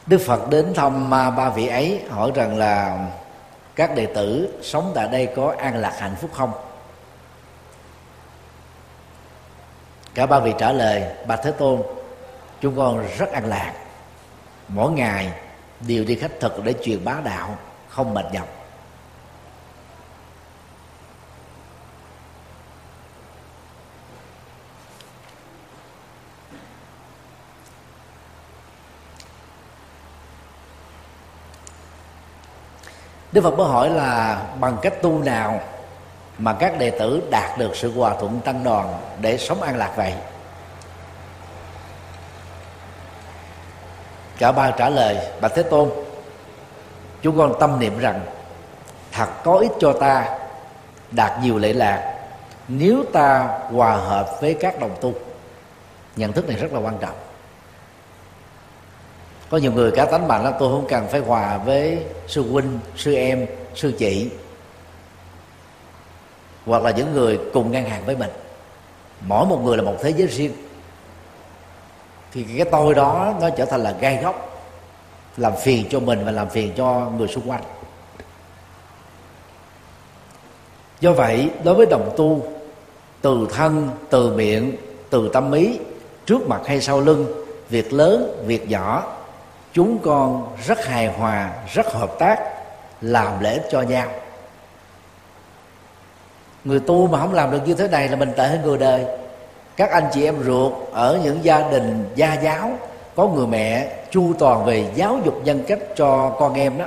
[0.07, 3.07] Đức phật đến thăm à, ba vị ấy hỏi rằng là
[3.75, 6.53] các đệ tử sống tại đây có an lạc hạnh phúc không?
[10.15, 11.83] Cả ba vị trả lời bà thế tôn
[12.61, 13.73] chúng con rất an lạc
[14.75, 15.33] mỗi ngày
[15.81, 17.59] đều đi khách thực để truyền bá đạo,
[17.89, 18.49] không mệt nhọc.
[33.33, 35.61] Đức Phật mới hỏi là bằng cách tu nào
[36.39, 39.93] mà các đệ tử đạt được sự hòa thuận tăng đoàn để sống an lạc
[39.97, 40.15] vậy?
[44.41, 45.91] Cả ba trả lời, bạch thế tôn
[47.23, 48.21] chúng con tâm niệm rằng,
[49.13, 50.39] thật có ích cho ta
[51.11, 52.17] đạt nhiều lệ lạc
[52.69, 55.15] nếu ta hòa hợp với các đồng tu.
[56.17, 57.17] Nhận thức này rất là quan trọng.
[59.51, 62.79] Có nhiều người cá tánh mạnh là tôi không cần phải hòa với sư huynh,
[62.97, 64.31] sư em, sư chị,
[66.67, 68.31] hoặc là những người cùng ngang hàng với mình.
[69.21, 70.53] Mỗi một người là một thế giới riêng
[72.33, 74.63] thì cái tôi đó nó trở thành là gai góc,
[75.37, 77.63] làm phiền cho mình và làm phiền cho người xung quanh.
[81.01, 82.43] Do vậy, đối với đồng tu,
[83.21, 84.77] từ thân, từ miệng,
[85.11, 85.79] từ tâm ý,
[86.27, 89.17] trước mặt hay sau lưng, việc lớn, việc nhỏ,
[89.73, 92.39] chúng con rất hài hòa, rất hợp tác,
[93.01, 94.09] làm lễ cho nhau.
[96.65, 99.20] Người tu mà không làm được như thế này là mình tệ hơn người đời
[99.81, 102.71] các anh chị em ruột ở những gia đình, gia giáo,
[103.17, 106.85] có người mẹ chu toàn về giáo dục nhân cách cho con em đó.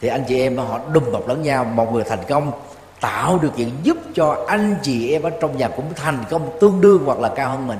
[0.00, 2.52] Thì anh chị em họ đùm bọc lẫn nhau, một người thành công,
[3.00, 6.80] tạo điều kiện giúp cho anh chị em ở trong nhà cũng thành công tương
[6.80, 7.78] đương hoặc là cao hơn mình.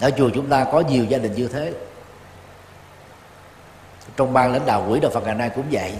[0.00, 1.72] Ở chùa chúng ta có nhiều gia đình như thế.
[4.16, 5.92] Trong ban lãnh đạo quỹ đạo phật ngày nay cũng vậy.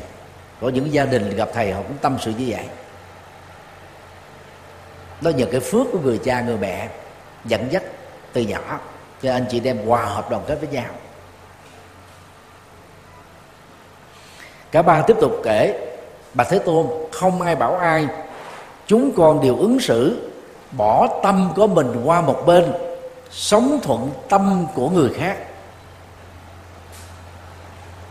[0.61, 2.65] Có những gia đình gặp thầy họ cũng tâm sự như vậy
[5.21, 6.89] đó nhờ cái phước của người cha người mẹ
[7.45, 7.83] dẫn dắt
[8.33, 8.81] từ nhỏ.
[9.23, 10.91] Cho anh chị đem hòa hợp đoàn kết với nhau.
[14.73, 15.87] Cả ba tiếp tục kể
[16.35, 18.07] bà thế tôn, không ai bảo ai,
[18.87, 20.31] chúng con đều ứng xử,
[20.77, 22.73] bỏ tâm của mình qua một bên,
[23.31, 25.37] sống thuận tâm của người khác.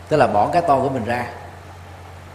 [0.08, 1.26] Tức là bỏ cái tôi của mình ra.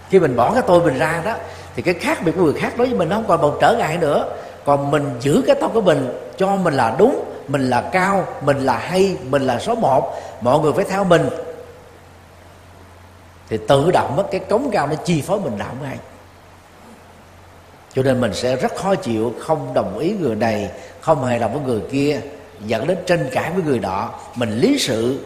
[0.09, 1.33] Khi mình bỏ cái tôi mình ra đó,
[1.75, 3.75] thì cái khác biệt của người khác đối với mình nó không còn một trở
[3.77, 4.35] ngại nữa
[4.65, 8.57] còn mình giữ cái tâm của mình, cho mình là đúng, mình là cao, mình
[8.57, 11.29] là hay, mình là số một, mọi người phải theo mình.
[13.49, 15.97] Thì tự động mất cái cống cao nó chi phối mình đạo ngay
[17.95, 21.53] cho nên mình sẽ rất khó chịu, không đồng ý người này, không hài lòng
[21.53, 22.21] với người kia,
[22.59, 25.25] dẫn đến tranh cãi với người đó mình lý sự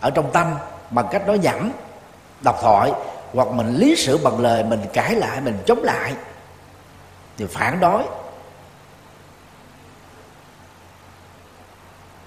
[0.00, 0.54] ở trong tâm
[0.90, 1.72] bằng cách nói nhẩm
[2.40, 2.92] đọc thoại,
[3.34, 6.12] hoặc mình lý sự bằng lời, mình cãi lại, mình chống lại.
[7.38, 8.02] Thì phản đối.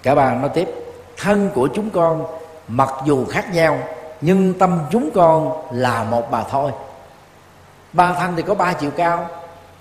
[0.04, 0.70] Cả ba nói tiếp,
[1.18, 2.26] thân của chúng con
[2.68, 3.80] mặc dù khác nhau,
[4.22, 6.72] nhưng tâm chúng con là một bà thôi.
[7.94, 9.28] Ba thân thì có ba chiều cao,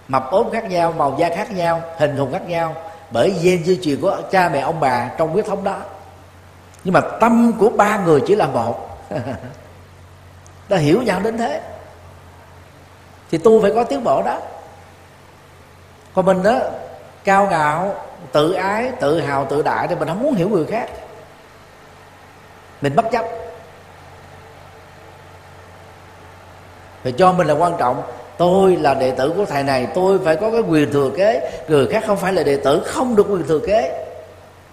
[0.08, 2.74] mập ốm khác nhau, màu da khác nhau, hình thù khác nhau,
[3.10, 5.76] bởi gen di truyền của cha mẹ ông bà trong huyết thống đó.
[6.84, 8.98] Nhưng mà tâm của ba người chỉ là một.
[10.68, 11.60] Ta hiểu nhau đến thế.
[13.30, 14.38] Thì tu phải có tiến bộ đó.
[16.14, 16.58] Còn mình đó,
[17.24, 17.94] cao ngạo
[18.32, 20.88] tự ái tự hào tự đại thì mình không muốn hiểu người khác.
[22.82, 23.24] Mình bất chấp.
[27.02, 28.02] Phải cho mình là quan trọng.
[28.36, 31.50] Tôi là đệ tử của thầy này tôi phải có cái quyền thừa kế.
[31.68, 34.06] Người khác không phải là đệ tử không được quyền thừa kế.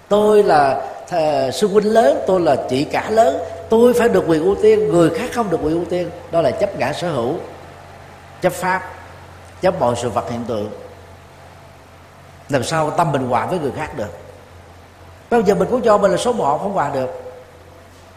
[0.07, 3.37] Tôi là thầy, sư huynh lớn tôi là chị cả lớn.
[3.69, 6.09] Tôi phải được quyền ưu tiên người khác không được quyền ưu tiên.
[6.31, 7.33] Đó là chấp ngã sở hữu
[8.41, 8.81] chấp pháp
[9.61, 10.69] chấp mọi sự vật hiện tượng
[12.49, 14.17] làm sao tâm mình hòa với người khác được?
[15.29, 17.09] Bao giờ mình cũng cho mình là số một không hòa được.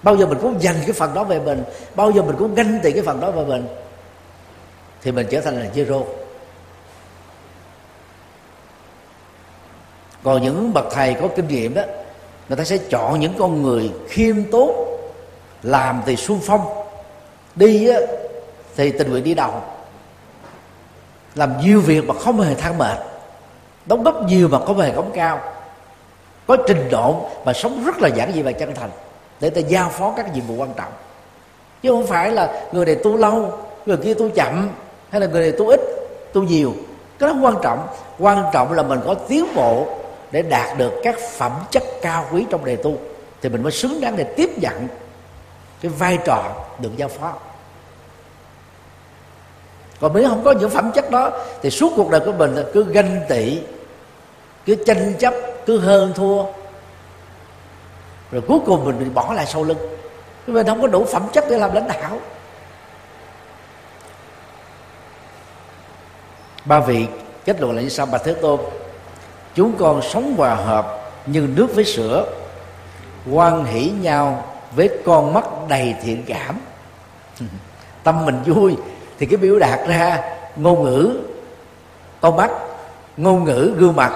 [0.02, 1.64] Bao giờ mình cũng dành cái phần đó về mình
[1.94, 3.66] bao giờ mình cũng ganh tị cái phần đó về mình
[5.02, 6.04] thì mình trở thành là zero.
[10.22, 11.82] Còn những bậc thầy có kinh nghiệm đó
[12.48, 14.98] người ta sẽ chọn những con người khiêm tốn
[15.62, 16.86] làm thì xung phong
[17.54, 17.98] đi á,
[18.76, 19.62] thì tình nguyện đi đầu.
[21.34, 22.98] Làm nhiều việc mà không hề than mệt
[23.86, 25.40] đóng góp nhiều mà có bề cống cao.
[26.46, 28.90] Có trình độ mà sống rất là giản dị và chân thành
[29.40, 30.92] để ta giao phó các nhiệm vụ quan trọng.
[31.82, 34.70] Chứ không phải là người này tu lâu, người kia tu chậm,
[35.10, 35.80] hay là người này tu ít,
[36.32, 36.72] tu nhiều.
[37.18, 37.86] Cái đó quan trọng.
[38.18, 39.86] Quan trọng là mình có tiến bộ
[40.30, 42.96] để đạt được các phẩm chất cao quý trong đề tu,
[43.42, 44.88] thì mình mới xứng đáng để tiếp nhận
[45.80, 46.44] cái vai trò
[46.78, 47.32] được giao phó
[50.02, 51.30] còn nếu không có những phẩm chất đó,
[51.62, 53.60] thì suốt cuộc đời của mình là cứ ganh tị,
[54.66, 55.34] cứ tranh chấp,
[55.66, 56.44] cứ hơn thua.
[58.32, 59.78] Rồi cuối cùng mình bị bỏ lại sau lưng.
[60.46, 62.18] Mình không có đủ phẩm chất để làm lãnh đạo.
[66.64, 67.06] Ba vị
[67.44, 68.06] kết luận là như sau.
[68.06, 68.60] Bà thế tôn,
[69.54, 72.26] chúng con sống hòa hợp như nước với sữa
[73.32, 74.44] quan hỷ nhau
[74.76, 76.60] với con mắt đầy thiện cảm.
[78.02, 78.76] Tâm mình vui
[79.22, 80.20] thì cái biểu đạt ra
[80.56, 81.20] ngôn ngữ
[82.20, 82.50] con mắt,
[83.16, 84.12] ngôn ngữ gương mặt,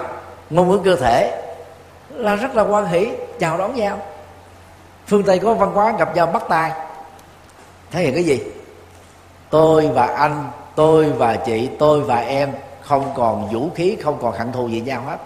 [0.51, 1.43] ngôn ngữ cơ thể
[2.11, 3.99] là rất là quan hỷ, chào đón nhau.
[5.07, 6.73] Phương tây có văn hóa gặp nhau bắt tay
[7.91, 8.41] thể hiện cái gì?
[9.51, 12.53] Tôi và anh, tôi và chị, tôi và em
[12.83, 15.19] không còn vũ khí, không còn hận thù gì nhau hết.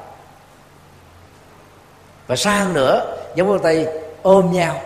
[2.27, 3.89] Và xa hơn nữa, giống phương tây
[4.23, 4.81] ôm nhau.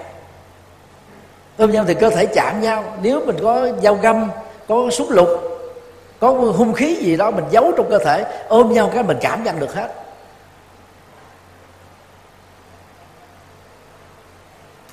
[1.59, 2.84] Ôm nhau thì cơ thể chạm nhau.
[3.03, 4.30] Nếu mình có dao găm
[4.69, 5.29] có súng lục,
[6.21, 9.45] có hung khí gì đó mình giấu trong cơ thể, ôm nhau cái mình cảm
[9.45, 9.89] nhận được hết.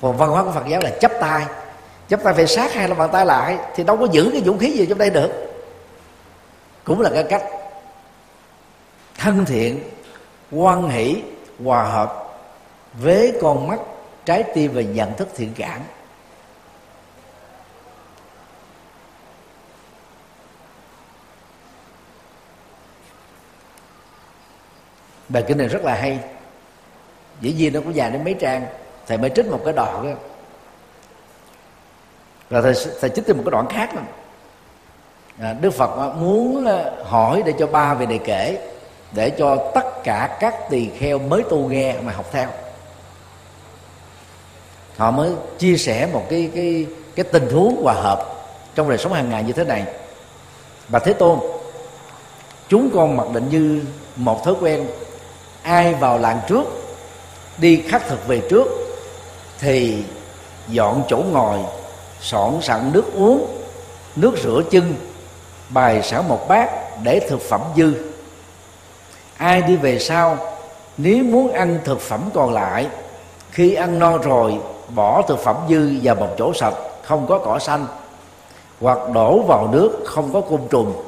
[0.02, 1.44] Còn văn hóa của phật giáo là chấp tay.
[2.08, 4.58] Chấp tay phải sát hai lòng bàn tay lại thì đâu có giữ cái vũ
[4.58, 5.30] khí gì trong đây được.
[6.84, 7.42] Cũng là cái cách
[9.18, 9.90] thân thiện,
[10.52, 11.22] quan hỷ,
[11.64, 12.38] hòa hợp
[12.92, 13.80] với con mắt
[14.24, 15.80] trái tim và nhận thức thiện cảm.
[25.32, 26.18] Bài kinh này rất là hay.
[27.40, 28.66] Dĩ nhiên nó cũng dài đến mấy trang.
[29.06, 30.20] Thầy mới trích một cái đoạn đó.
[32.50, 34.02] Rồi thầy, thầy trích thêm một cái đoạn khác nữa.
[35.40, 38.58] À, đức phật à, muốn à, hỏi để cho ba vị này kể
[39.12, 42.48] để cho tất cả các tỳ kheo mới tu nghe mà học theo.
[44.96, 48.24] Họ mới chia sẻ một cái cái cái tình huống hòa hợp
[48.74, 49.84] trong đời sống hàng ngày như thế này.
[50.88, 51.38] Và thế tôn
[52.68, 53.82] chúng con mặc định như
[54.16, 54.86] một thói quen
[55.62, 56.64] ai vào làng trước,
[57.58, 58.66] đi khắc thực về trước,
[59.58, 60.04] thì
[60.68, 61.58] dọn chỗ ngồi
[62.20, 63.46] soạn sẵn nước uống,
[64.16, 64.94] nước rửa chân
[65.68, 66.70] bài sẵn một bát
[67.02, 67.92] để thực phẩm dư.
[69.36, 70.36] Ai đi về sau,
[70.96, 72.86] nếu muốn ăn thực phẩm còn lại,
[73.50, 74.54] khi ăn no rồi,
[74.94, 77.86] bỏ thực phẩm dư vào một chỗ sạch, không có cỏ xanh,
[78.80, 81.02] hoặc đổ vào nước không có côn trùng.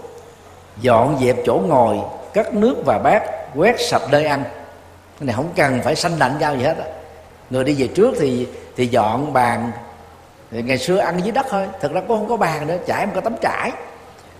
[0.80, 1.98] Dọn dẹp chỗ ngồi,
[2.32, 3.22] cắt nước và bát
[3.54, 4.44] quét sạch nơi ăn.
[5.20, 6.84] Cái này không cần phải sanh lạnh nhau gì hết á.
[7.50, 9.72] Người đi về trước thì thì dọn bàn.
[10.50, 11.66] Thì ngày xưa ăn dưới đất thôi.
[11.80, 13.72] Thật ra cũng không có bàn nữa, trải một cái tấm trải.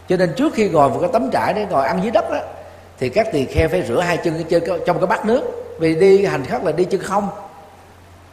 [0.09, 2.39] Cho nên trước khi ngồi vào cái tấm trải để ngồi ăn dưới đất đó
[2.99, 4.45] thì các tỳ kheo phải rửa hai chân
[4.87, 5.43] trong cái bát nước.
[5.79, 7.29] Vì đi hành khất là đi chân không.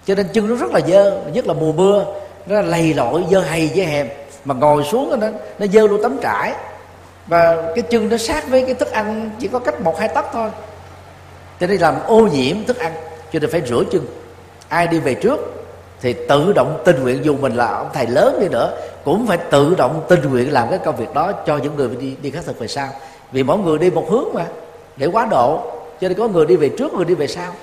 [0.05, 2.05] Cho nên chân nó rất là dơ, nhất là mùa mưa.
[2.45, 4.07] Nó lầy lội, dơ hay, dơ hèm
[4.45, 5.27] mà ngồi xuống nó
[5.59, 6.53] nó dơ luôn tấm trải.
[7.27, 10.25] Và cái chân nó sát với cái thức ăn chỉ có cách một, hai tấc
[10.33, 10.49] thôi
[11.61, 12.93] cho nên làm ô nhiễm thức ăn
[13.33, 14.05] cho nên phải rửa chân.
[14.69, 15.39] Ai đi về trước
[16.01, 19.37] thì tự động tình nguyện dù mình là ông thầy lớn đi nữa cũng phải
[19.37, 22.45] tự động tình nguyện làm cái công việc đó cho những người đi đi khắc
[22.45, 22.87] thực về sau.
[23.31, 24.45] Vì mỗi người đi một hướng mà
[24.97, 27.53] để quá độ cho nên có người đi về trước người đi về sau.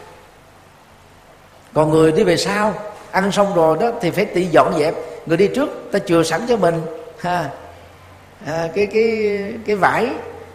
[1.75, 2.75] Còn người đi về sau
[3.11, 4.95] ăn xong rồi đó thì phải tự dọn dẹp.
[5.27, 6.75] Người đi trước ta chừa sẵn cho mình
[7.19, 7.51] ha
[8.47, 10.09] à, cái cái cái vải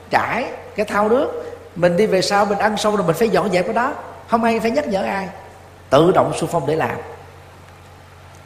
[0.10, 3.52] trải cái thau nước mình đi về sau, mình ăn xong rồi mình phải dọn
[3.52, 3.94] dẹp cái đó.
[4.28, 5.30] Không ai phải nhắc nhở ai.
[5.90, 6.98] Tự động xung phong để làm.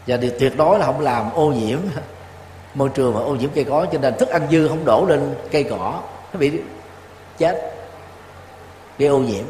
[0.07, 1.79] Và điều tuyệt đối là không làm ô nhiễm.
[2.73, 5.35] Môi trường và ô nhiễm cây cối, cho nên thức ăn dư không đổ lên
[5.51, 6.01] cây cỏ,
[6.33, 6.51] nó bị
[7.37, 7.73] chết,
[8.97, 9.43] bị ô nhiễm.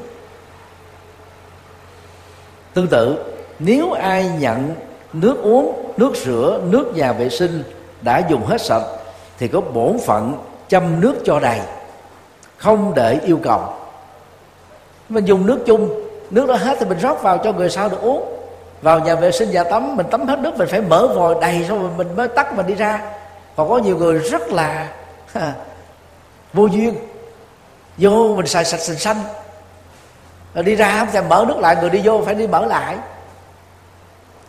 [2.74, 4.76] Tương tự, nếu ai nhận
[5.14, 7.64] nước uống, nước rửa, nước nhà vệ sinh
[8.02, 8.84] đã dùng hết sạch,
[9.38, 10.34] thì có bổn phận
[10.68, 11.60] châm nước cho đầy
[12.58, 13.62] không để yêu cầu.
[15.10, 15.90] Mình dùng nước chung.
[16.30, 18.34] Nước đó hết thì mình rót vào cho người sau được uống.
[18.82, 21.66] Vào nhà vệ sinh nhà tắm mình tắm hết nước mình phải mở vòi đầy
[21.68, 23.02] xong rồi mình mới tắt mình đi ra.
[23.56, 24.88] Còn có nhiều người rất là
[25.34, 25.54] ha,
[26.54, 26.96] vô duyên.
[27.98, 29.18] Vô mình xài sạch sình xanh.
[30.54, 32.96] Rồi đi ra không thèm mở nước lại người đi vô phải đi mở lại.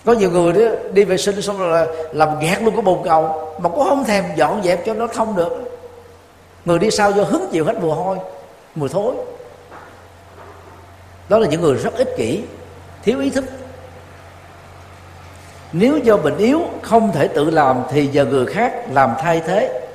[0.04, 2.98] Có nhiều người đó đi vệ sinh xong rồi là làm nghẹt luôn cái bồn
[3.04, 5.67] cầu mà cũng không thèm dọn dẹp cho nó thông được
[6.68, 8.18] người đi sau vô hứng chịu hết mùi hôi,
[8.74, 9.14] mùi thối.
[11.28, 12.42] Đó là những người rất ích kỷ,
[13.02, 13.44] thiếu ý thức.
[15.72, 19.88] Nếu do bệnh yếu, không thể tự làm thì giờ người khác làm thay thế.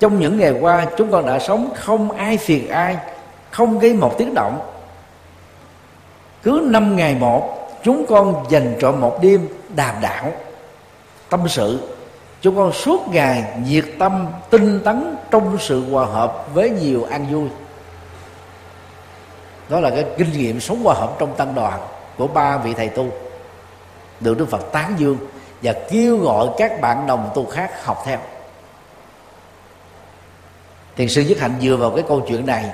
[0.00, 2.96] Trong những ngày qua, chúng con đã sống không ai phiền ai,
[3.50, 4.60] không gây một tiếng động.
[6.42, 10.32] Cứ năm ngày một, chúng con dành trọn một đêm đàm đạo,
[11.30, 11.78] tâm sự
[12.40, 17.26] chúng con suốt ngày nhiệt tâm tinh tấn trong sự hòa hợp với nhiều an
[17.30, 17.48] vui.
[19.68, 21.80] Đó là cái kinh nghiệm sống hòa hợp trong tăng đoàn
[22.16, 23.06] của ba vị thầy tu
[24.20, 25.16] được đức phật tán dương
[25.62, 28.18] và kêu gọi các bạn đồng tu khác học theo.
[30.96, 32.70] Thiền sư nhất hạnh dựa vào cái câu chuyện này.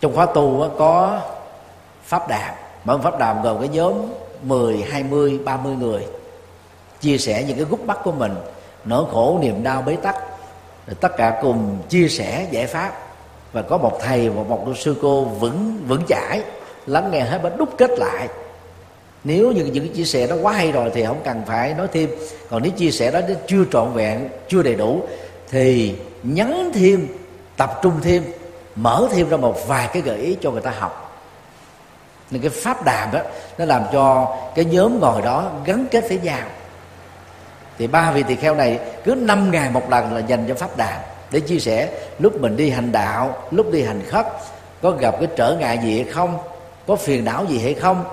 [0.00, 1.20] Trong khóa tu có
[2.04, 3.92] pháp đàm mỗi pháp đàm gồm cái nhóm
[4.42, 6.06] 10, 20, 30 người
[7.02, 8.34] chia sẻ những cái gút mắt của mình,
[8.84, 10.16] nỗi khổ, niềm đau, bế tắc.
[10.86, 12.92] Rồi tất cả cùng chia sẻ giải pháp.
[13.52, 16.42] Và có một thầy và một sư cô vững vững chãi,
[16.86, 18.28] lắng nghe hết và đúc kết lại.
[19.24, 22.10] Nếu như những chia sẻ đó quá hay rồi thì không cần phải nói thêm.
[22.50, 25.02] Còn nếu chia sẻ đó chưa trọn vẹn, chưa đầy đủ,
[25.50, 27.06] thì nhấn thêm,
[27.56, 28.24] tập trung thêm,
[28.76, 31.22] mở thêm ra một vài cái gợi ý cho người ta học.
[32.30, 33.20] Nên cái pháp đàm đó,
[33.58, 36.48] nó làm cho cái nhóm ngồi đó gắn kết với nhau
[37.82, 40.76] thì ba vị tỳ kheo này cứ năm ngày một lần là dành cho pháp
[40.76, 44.26] đàn để chia sẻ lúc mình đi hành đạo lúc đi hành khất
[44.82, 46.38] có gặp cái trở ngại gì hay không
[46.86, 48.04] có phiền não gì hay không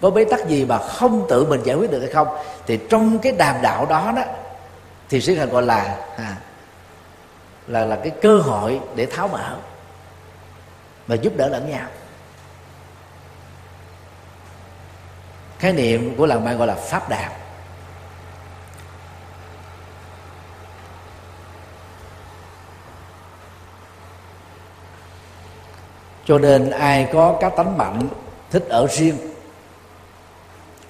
[0.00, 2.28] có bế tắc gì mà không tự mình giải quyết được hay không.
[2.66, 4.22] Thì trong cái đàm đạo đó đó
[5.08, 6.36] thì sư hành gọi là à,
[7.66, 9.56] là là cái cơ hội để tháo mở
[11.06, 11.86] và giúp đỡ lẫn nhau.
[15.58, 17.32] Khái niệm của làng mai gọi là pháp đàm
[26.26, 28.08] cho nên ai có cá tánh mạnh,
[28.50, 29.16] thích ở riêng.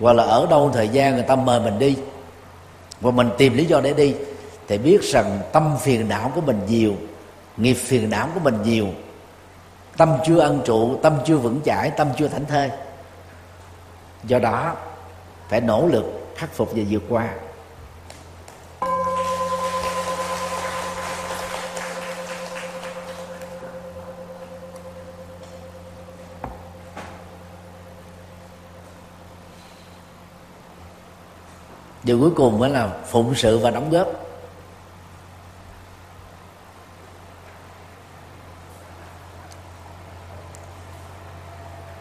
[0.01, 1.97] Hoặc là ở đâu thời gian người ta mời mình đi,
[3.01, 4.14] và mình tìm lý do để đi,
[4.68, 6.95] thì biết rằng tâm phiền não của mình nhiều,
[7.57, 8.87] nghiệp phiền não của mình nhiều.
[9.97, 12.70] Tâm chưa ân trụ, tâm chưa vững chãi, tâm chưa thảnh thơi.
[14.24, 14.72] Do đó,
[15.49, 16.05] phải nỗ lực
[16.37, 17.28] khắc phục và vượt qua.
[32.05, 34.09] Điều cuối cùng mới là phụng sự và đóng góp.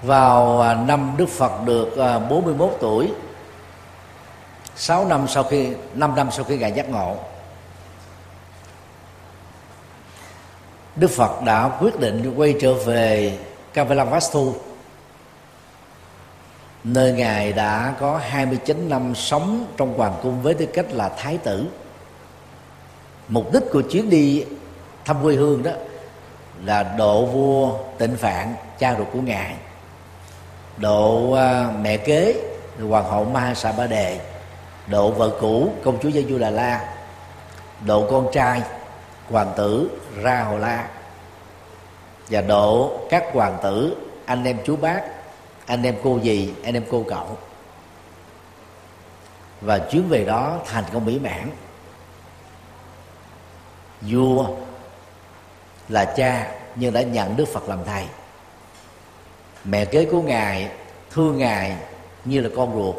[0.01, 3.11] Vào à, năm Đức Phật được à, 41 tuổi
[4.75, 7.17] 6 năm sau khi 5 năm sau khi ngài giác ngộ,
[10.95, 13.37] Đức Phật đã quyết định quay trở về
[13.73, 14.55] Kavalavastu
[16.83, 21.37] nơi ngài đã có 29 năm sống trong hoàng cung với tư cách là thái
[21.37, 21.65] tử.
[23.27, 24.45] Mục đích của chuyến đi
[25.05, 25.71] thăm quê hương đó
[26.65, 29.55] là độ vua tịnh phạn cha ruột của ngài
[30.77, 31.39] độ uh,
[31.81, 32.35] mẹ kế
[32.89, 34.19] hoàng hậu ma sa ba đề
[34.87, 36.93] độ vợ cũ công chúa gia du đà la
[37.85, 38.61] độ con trai
[39.29, 39.89] hoàng tử
[40.21, 40.87] ra hồ la
[42.29, 45.01] và độ các hoàng tử anh em chú bác
[45.65, 47.37] anh em cô gì anh em cô cậu.
[49.61, 51.49] Và chuyến về đó thành công mỹ mãn.
[54.01, 54.47] Vua
[55.89, 58.05] là cha nhưng đã nhận đức phật làm thầy.
[59.63, 60.71] Mẹ kế của ngài
[61.11, 61.77] thương ngài
[62.25, 62.95] như là con ruột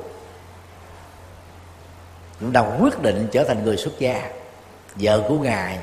[2.40, 4.30] cũng đã quyết định trở thành người xuất gia.
[4.94, 5.78] Vợ của ngài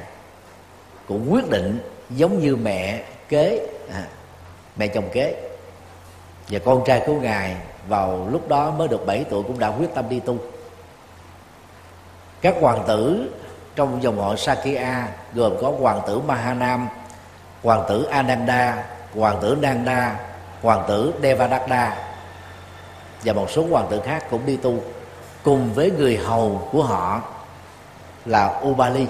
[1.07, 1.79] cũng quyết định
[2.09, 4.07] giống như mẹ kế à,
[4.75, 5.50] mẹ chồng kế
[6.51, 7.55] và con trai của ngài
[7.87, 10.37] vào lúc đó mới được 7 tuổi cũng đã quyết tâm đi tu.
[12.41, 13.31] Các hoàng tử
[13.75, 16.87] trong dòng họ Sakya gồm có hoàng tử Mahanam,
[17.63, 18.83] hoàng tử Ananda,
[19.15, 20.19] hoàng tử Nanda,
[20.61, 21.97] hoàng tử Devadatta
[23.23, 24.75] và một số hoàng tử khác cũng đi tu
[25.43, 27.21] cùng với người hầu của họ
[28.25, 29.07] là Ubali.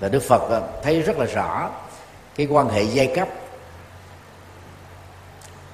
[0.00, 1.70] Và Đức Phật ờ, thấy rất là rõ
[2.36, 3.28] cái quan hệ giai cấp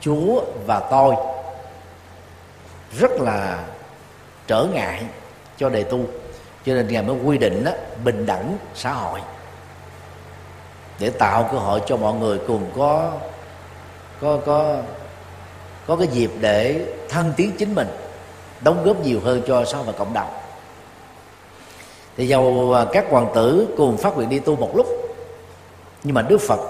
[0.02, 1.14] Chúa và tôi.
[2.98, 3.64] Rất là
[4.46, 5.02] trở ngại
[5.58, 5.98] cho đề tu.
[6.66, 7.70] Cho nên ngài mới quy định đó,
[8.04, 9.20] bình đẳng xã hội.
[10.98, 13.12] Để tạo cơ hội cho mọi người cùng có
[14.20, 14.76] có có
[15.86, 17.88] có cái dịp để thân tiến chính mình
[18.60, 20.30] đóng góp nhiều hơn cho xã hội và cộng đồng.
[22.16, 24.86] Thì dầu à, các hoàng tử cùng phát nguyện đi tu một lúc
[26.02, 26.60] nhưng mà đức phật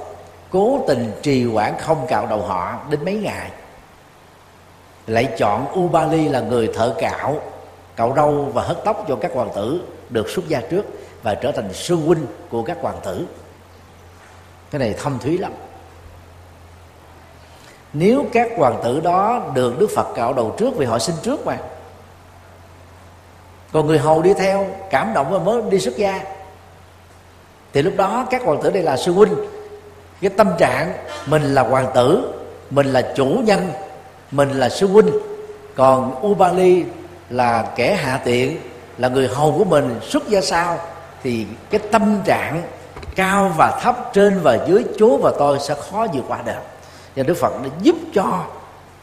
[0.52, 3.50] cố tình trì hoãn không cạo đầu họ đến mấy ngày.
[5.06, 7.36] Lại chọn Ubali là người thợ cạo
[7.96, 9.80] cạo râu và hớt tóc cho các hoàng tử
[10.10, 10.82] được xuất gia trước
[11.22, 13.26] và trở thành sư huynh của các hoàng tử.
[14.70, 15.52] Cái này thâm thúy lắm.
[17.92, 21.46] Nếu các hoàng tử đó được đức phật cạo đầu trước vì họ sinh trước
[21.46, 21.58] mà.
[23.72, 26.24] Còn người hầu đi theo, cảm động và mới đi xuất gia.
[27.72, 29.34] Thì lúc đó các hoàng tử đây là sư huynh
[30.22, 30.92] cái tâm trạng
[31.26, 32.32] mình là hoàng tử
[32.70, 33.70] mình là chủ nhân
[34.30, 35.10] mình là sư huynh.
[35.74, 36.84] Còn ubali
[37.30, 38.60] là kẻ hạ tiện
[38.98, 40.78] là người hầu của mình xuất gia sao
[41.22, 42.62] thì cái tâm trạng
[43.16, 46.52] cao và thấp trên và dưới chúa và tôi sẽ khó vượt qua được.
[47.16, 48.44] Và đức phật đã giúp cho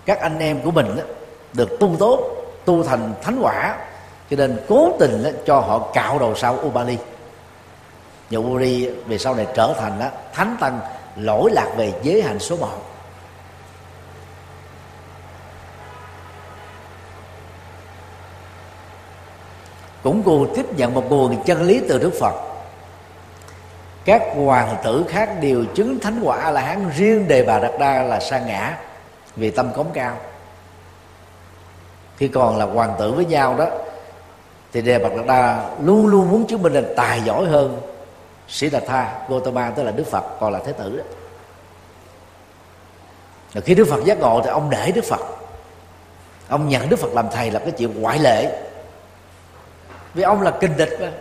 [0.05, 1.03] các anh em của mình đó,
[1.53, 2.19] được tu tốt
[2.65, 3.77] tu thành thánh quả.
[4.29, 6.97] Cho nên cố tình cho họ cạo đầu sau Ubali.
[8.31, 9.99] Và Ubali về sau này trở thành
[10.33, 10.79] thánh tăng
[11.19, 12.85] lỗi lạc về giới hạnh số một.
[20.03, 22.33] Cũng cùng tiếp nhận một nguồn chân lý từ Đức Phật.
[24.05, 28.03] Các hoàng tử khác đều chứng thánh quả là hán riêng đề bà đạt đa
[28.03, 28.77] là sa ngã
[29.35, 30.17] vì tâm cống cao.
[32.17, 33.67] Khi còn là hoàng tử với nhau đó,
[34.73, 37.81] thì đề bà đạt đa luôn luôn muốn chứng minh là tài giỏi hơn
[38.49, 41.03] sĩ đạt tha gotama tức là đức phật còn là thế tử đó.
[43.53, 45.21] Rồi khi đức phật giác ngộ thì ông để đức phật.
[46.49, 48.61] Ông nhận đức phật làm thầy là cái chuyện ngoại lệ.
[50.13, 51.11] Vì ông là kinh địch mà.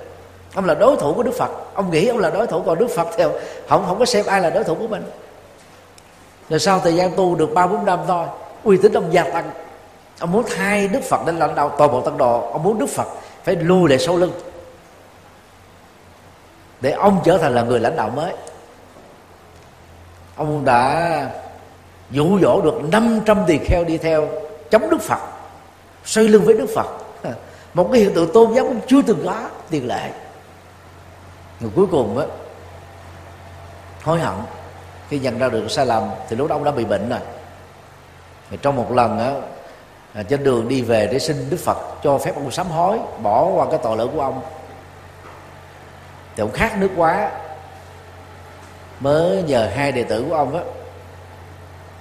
[0.55, 1.51] Ông là đối thủ của đức phật.
[1.75, 3.33] Ông nghĩ ông là đối thủ còn đức phật theo
[3.69, 5.03] không không có xem ai là đối thủ của mình.
[6.51, 8.27] Rồi sau thời gian tu được ba bốn năm thôi
[8.65, 9.51] uy tín ông gia tăng.
[10.21, 12.87] Ông muốn thay đức phật lên lãnh đạo toàn bộ tăng độ, ông muốn đức
[12.87, 13.07] phật
[13.45, 14.33] phải lùi lại sau lưng
[16.81, 18.33] để ông trở thành là người lãnh đạo mới.
[20.37, 21.31] Ông đã
[22.11, 24.29] dụ dỗ được 500 tỳ kheo đi theo
[24.71, 25.21] chống đức phật,
[26.05, 26.87] xây lưng với đức phật.
[27.75, 30.11] Một cái hiện tượng tôn giáo cũng chưa từng có tiền lệ.
[31.61, 32.27] Người cuối cùng á,
[34.03, 34.35] hối hận
[35.09, 37.19] khi nhận ra được sai lầm thì lúc đó ông đã bị bệnh rồi.
[38.51, 39.35] Thì trong một lần á
[40.15, 43.45] à, trên đường đi về để xin đức phật cho phép ông sám hối, bỏ
[43.45, 44.41] qua cái tội lỗi của ông
[46.39, 47.31] thì ông khát nước quá,
[49.01, 50.63] mới nhờ hai đệ tử của ông á,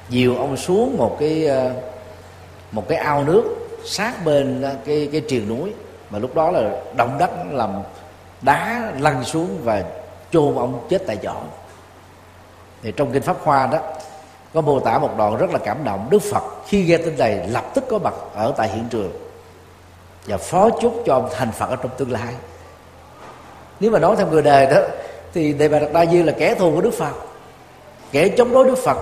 [0.09, 1.71] dìu ông xuống một cái ờ,
[2.71, 3.43] một cái ao nước
[3.85, 5.73] sát bên ờ, cái cái triền núi.
[6.09, 7.69] Mà lúc đó là động đất làm
[8.41, 9.83] đá lăn xuống và
[10.31, 11.35] chôn ông chết tại chỗ.
[12.83, 13.79] Thì trong kinh pháp hoa đó,
[14.53, 16.07] có mô tả một đoạn rất là cảm động.
[16.09, 19.11] Đức phật khi nghe tin này lập tức có mặt ở tại hiện trường
[20.25, 22.33] và phó chúc cho ông thành phật ở trong tương lai
[23.79, 24.81] nếu mà nói theo người đời đó,
[25.33, 27.11] thì đề bà đạt đa dư là kẻ thù của đức phật.
[28.11, 28.97] Kẻ chống đối đức phật,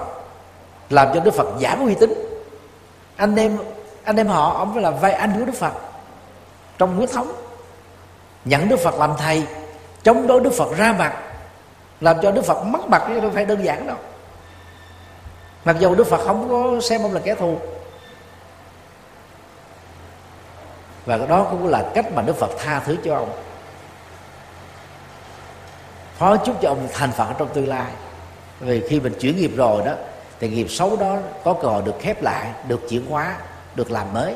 [0.89, 2.13] làm cho đức phật giảm uy tín.
[3.15, 3.57] Anh em
[4.03, 5.73] anh em họ, ông phải là vai anh của đức phật.
[6.77, 7.31] Trong huyết thống,
[8.45, 9.43] nhận đức phật làm thầy,
[10.03, 11.13] chống đối đức phật ra mặt,
[12.01, 13.97] làm cho đức phật mất mặt chứ không phải đơn giản đâu.
[15.65, 17.57] Mặc dù đức phật không có xem ông là kẻ thù,
[21.05, 23.29] và đó cũng là cách mà đức phật tha thứ cho ông
[26.17, 27.91] phó chúc cho ông thành phật trong tương lai.
[28.59, 29.93] Vì khi mình chuyển nghiệp rồi đó,
[30.39, 33.37] thì nghiệp xấu đó có cơ hội được khép lại, được chuyển hóa,
[33.75, 34.35] được làm mới.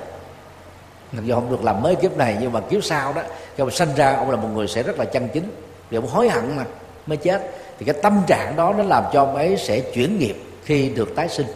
[1.12, 3.22] Mặc dù không được làm mới kiếp này, nhưng mà kiếp sau đó,
[3.56, 5.52] khi ông sanh ra, ông là một người sẽ rất là chân chính.
[5.90, 6.66] Vì ông hối hận mà,
[7.06, 7.52] mới chết.
[7.80, 11.16] Thì cái tâm trạng đó nó làm cho ông ấy sẽ chuyển nghiệp khi được
[11.16, 11.48] tái sinh.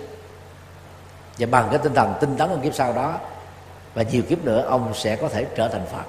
[1.37, 3.13] Và bằng cái tinh thần tinh tấn ở kiếp sau đó,
[3.93, 6.03] và nhiều kiếp nữa, ông sẽ có thể trở thành phật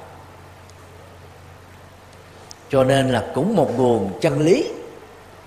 [2.70, 4.70] cho nên là cũng một nguồn chân lý,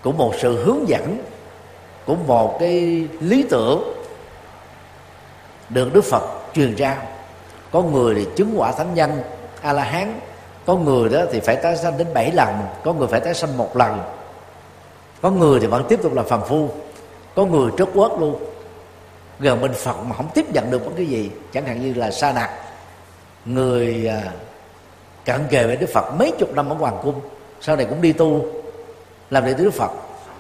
[0.02, 1.18] cũng một sự hướng dẫn,
[2.06, 3.94] cũng một cái lý tưởng
[5.70, 6.98] được đức phật truyền trao
[7.72, 9.22] có người thì chứng quả thánh nhân
[9.62, 10.20] a la hán
[10.66, 13.58] có người đó thì phải tái sanh đến bảy lần, có người phải tái sanh
[13.58, 14.00] một lần.
[15.22, 16.70] Có người thì vẫn tiếp tục là phàm phu,
[17.36, 18.44] có người trớt quất luôn.
[19.40, 22.12] Gần bên phật mà không tiếp nhận được bất cái gì, chẳng hạn như là
[22.12, 22.50] sa nặc
[23.46, 24.22] người à,
[25.28, 27.22] cận kề với đức phật mấy chục năm ở hoàng cung,
[27.62, 28.46] sau này cũng đi tu,
[29.30, 29.92] làm đệ tử đức phật.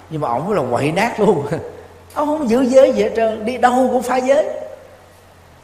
[0.10, 1.46] Nhưng mà ổng là quậy nát luôn.
[2.14, 4.46] Ông không giữ giới gì hết trơn, đi đâu cũng phá giới.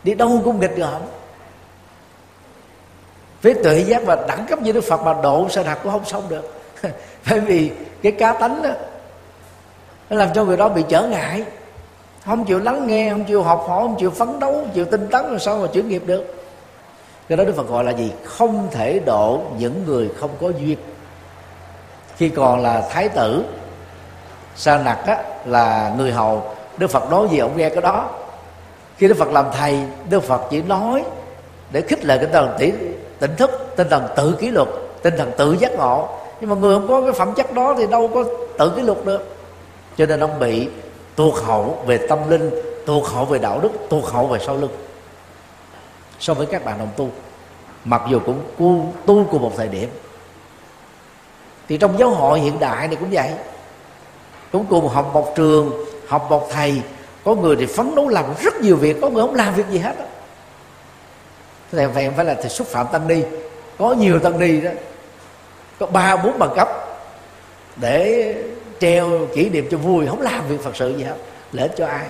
[0.04, 1.02] Đi đâu cũng nghịch ngợm.
[3.42, 6.06] Với tuệ giác và đẳng cấp như đức phật mà độ sa nặc cũng không
[6.06, 6.54] xong được.
[7.30, 7.72] Bởi vì
[8.02, 8.70] cái cá tánh đó
[10.10, 11.44] nó làm cho người đó bị trở ngại.
[12.26, 15.08] Không chịu lắng nghe, không chịu học hỏi, không chịu phấn đấu, không chịu tinh
[15.12, 16.43] tấn, rồi sao mà chuyển nghiệp được?
[17.28, 18.12] Cái đó đức phật gọi là gì?
[18.24, 20.78] Không thể độ những người không có duyên.
[22.18, 23.44] Khi còn là thái tử
[24.56, 26.44] sa nặc á, là người hầu
[26.78, 28.10] đức phật nói gì ông nghe cái đó.
[28.98, 31.04] Khi đức phật làm thầy đức phật chỉ nói
[31.72, 34.68] để khích lệ cái tầng tỉnh tỉnh thức tinh thần tự kỷ luật
[35.02, 36.10] tinh thần tự giác ngộ.
[36.42, 38.24] Nhưng mà người không có cái phẩm chất đó thì đâu có
[38.58, 39.36] tự kỷ luật được.
[39.98, 40.68] Cho nên ông bị
[41.16, 42.50] tuột hậu về tâm linh
[42.86, 44.72] tuột hậu về đạo đức tuột hậu về sau lưng
[46.24, 47.10] so với các bạn đồng tu.
[47.86, 49.90] Mặc dù cũng tu, tu cùng một thời điểm.
[51.70, 53.30] Thì trong giáo hội hiện đại này cũng vậy.
[54.52, 56.82] Cũng cùng học một trường học một thầy
[57.24, 59.80] có người thì phấn đấu làm rất nhiều việc có người không làm việc gì
[59.80, 60.06] hết đó.
[61.72, 63.24] thì phải phải là thì xúc phạm tăng ni.
[63.78, 64.72] Có nhiều tăng ni đó.
[65.80, 66.70] Có ba bốn bằng cấp.
[67.76, 68.36] Để
[68.80, 71.16] treo kỷ niệm cho vui không làm việc phật sự gì hết.
[71.52, 72.06] Lễ cho ai.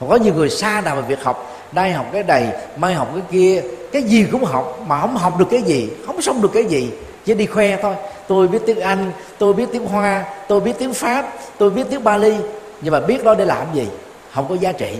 [0.00, 3.08] Còn có nhiều người xa nào về việc học nay học cái này, mai học
[3.14, 3.62] cái kia.
[3.92, 6.90] Cái gì cũng học, mà không học được cái gì, không xong được cái gì.
[7.24, 7.94] Chỉ đi khoe thôi.
[8.28, 12.04] Tôi biết tiếng anh, tôi biết tiếng hoa, tôi biết tiếng pháp, tôi biết tiếng
[12.04, 12.36] bali.
[12.80, 13.88] Nhưng mà biết đó để làm gì?
[14.34, 14.96] Không có giá trị.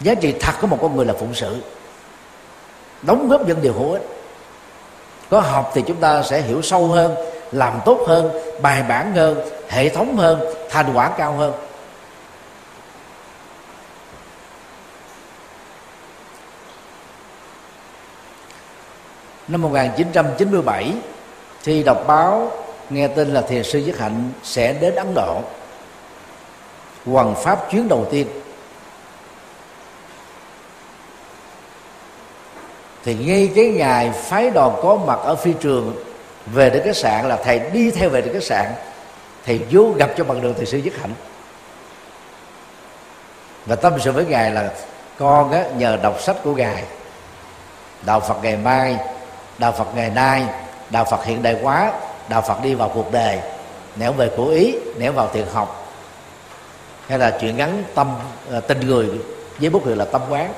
[0.00, 1.56] Giá trị thật của một con người là phụng sự.
[3.02, 4.02] Đóng góp những điều hữu ích.
[5.30, 7.14] Có học thì chúng ta sẽ hiểu sâu hơn,
[7.52, 8.30] làm tốt hơn,
[8.62, 11.52] bài bản hơn, hệ thống hơn, thành quả cao hơn.
[19.48, 20.92] Năm 1997
[21.64, 22.50] thì đọc báo
[22.90, 25.42] nghe tin là thiền sư Giác Hạnh sẽ đến Ấn Độ.
[27.06, 28.26] Hoàn pháp chuyến đầu tiên.
[33.04, 36.04] Thì ngay cái ngày phái đoàn có mặt ở phi trường
[36.46, 38.66] về đến khách sạn là thầy đi theo về đến khách sạn
[39.46, 41.14] thầy vô gặp cho bằng đường thầy sư Giác Hạnh.
[43.66, 44.72] Và tâm sự với ngài là
[45.18, 46.84] con á, nhờ đọc sách của ngài
[48.06, 48.98] đạo Phật ngày mai
[49.58, 50.44] đạo phật ngày nay,
[50.90, 51.92] đạo phật hiện đại quá,
[52.28, 53.38] đạo phật đi vào cuộc đời,
[53.96, 55.92] nẻo về của ý, nẻo vào thiền học.
[57.08, 58.14] Hay là chuyện ngắn tâm
[58.52, 59.06] à, tình người
[59.60, 60.52] với bút hiệu là tâm quán.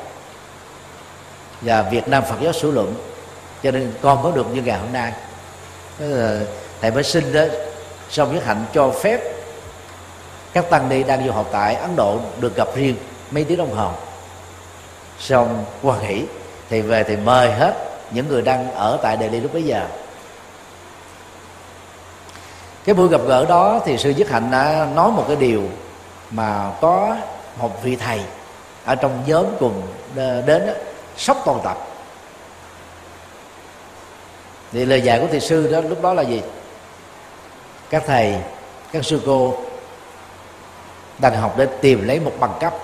[1.61, 2.95] Và việt nam phật giáo sử luận,
[3.63, 5.13] cho nên con mới được như ngày hôm nay.
[6.81, 7.43] Thầy mới xin đó
[8.11, 9.21] xong nhất hạnh cho phép,
[10.53, 12.97] các tăng ni đang du học tại ấn độ được gặp riêng
[13.31, 13.91] mấy tiếng đồng hồ.
[15.19, 16.25] Xong quan hỷ
[16.71, 19.87] thì về thì mời hết những người đang ở tại Delhi lúc bấy giờ.
[22.85, 25.63] Cái buổi gặp gỡ đó thì sư dứt hạnh đã nói một cái điều
[26.31, 27.17] mà có
[27.59, 28.21] một vị thầy
[28.85, 29.83] ở trong nhóm cùng
[30.47, 30.73] đến đó,
[31.17, 31.79] sốc toàn tập
[34.73, 36.43] thì lời dạy của thầy sư đó lúc đó là gì?
[37.91, 38.37] Các thầy
[38.93, 39.55] các sư cô
[41.19, 42.75] đang học để tìm lấy một bằng cấp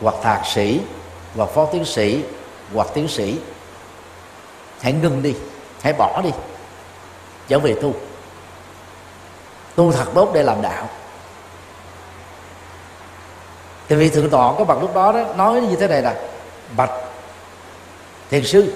[0.00, 0.80] hoặc thạc sĩ
[1.36, 2.24] hoặc phó tiến sĩ
[2.74, 3.38] hoặc tiến sĩ
[4.82, 5.34] hãy ngừng đi.
[5.82, 6.30] Hãy bỏ đi.
[7.48, 7.94] Trở về tu.
[9.74, 10.88] Tu thật tốt để làm đạo.
[13.88, 16.14] Thì vị thượng tọa có bằng lúc đó đó, nói như thế này là
[16.76, 16.90] bạch
[18.30, 18.74] thiền sư,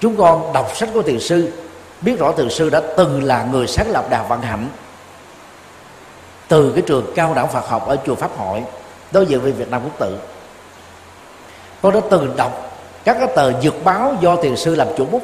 [0.00, 1.52] chúng con đọc sách của thiền sư,
[2.00, 4.68] biết rõ thiền sư đã từng là người sáng lập đạo vận hạnh.
[6.48, 8.64] Từ cái trường cao đẳng Phật học ở chùa Pháp Hội,
[9.12, 10.18] đối diện với Việt Nam Quốc tự.
[11.82, 12.73] Con đã từng đọc
[13.04, 15.22] các cái tờ dược báo do thiền sư làm chủ bút.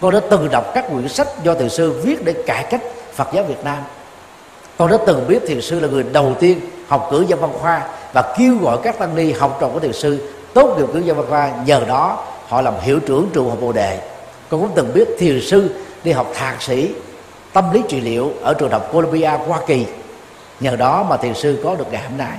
[0.00, 2.82] Con đã từng đọc các quyển sách do thiền sư viết để cải cách
[3.14, 3.78] phật giáo việt nam.
[4.78, 7.88] Con đã từng biết thiền sư là người đầu tiên học cử nhân văn khoa
[8.12, 11.16] và kêu gọi các tăng ni học trò của thiền sư tốt nghiệp cử nhân
[11.16, 11.50] văn khoa.
[11.66, 14.00] Nhờ đó, họ làm hiệu trưởng trường học bồ đề.
[14.50, 15.70] Con cũng từng biết thiền sư
[16.04, 16.90] đi học thạc sĩ
[17.52, 19.86] tâm lý trị liệu ở trường học Columbia, Hoa Kỳ.
[20.60, 22.38] Nhờ đó mà thiền sư có được ngày hôm nay.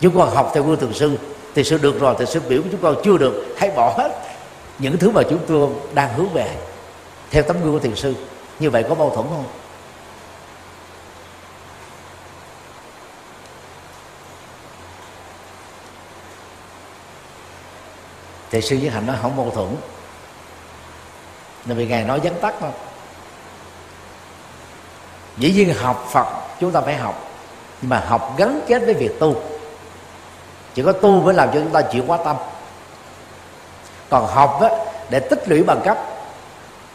[0.00, 1.18] Chúng con học theo gương thiền sư
[1.54, 4.08] thì sự được rồi, thì sự biểu của chúng con chưa được, hãy bỏ hết
[4.78, 6.56] những thứ mà chúng tôi đang hướng về.
[7.30, 8.14] Theo tấm gương của thiền sư,
[8.58, 9.44] như vậy có mâu thuẫn không?
[18.50, 19.76] Thì sư với hạnh nó không mâu thuẫn.
[21.64, 22.70] Nên vì ngài nói vắn tắt thôi.
[25.36, 26.26] Dĩ nhiên học phật,
[26.60, 27.30] chúng ta phải học.
[27.82, 29.42] Nhưng mà học gắn kết với việc tu
[30.74, 32.36] chỉ có tu mới làm cho chúng ta chịu quá tâm.
[34.10, 34.68] Còn học á,
[35.10, 35.98] để tích lũy bằng cấp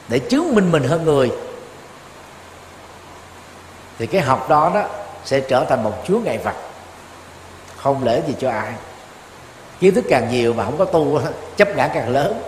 [0.08, 1.32] để chứng minh mình hơn người
[4.00, 4.84] thì cái học đó đó
[5.26, 6.56] sẽ trở thành một chúa ngày vật.
[7.78, 8.74] Không lễ gì cho ai.
[9.80, 11.22] Kiến thức càng nhiều mà không có tu
[11.58, 12.42] chấp ngã càng lớn.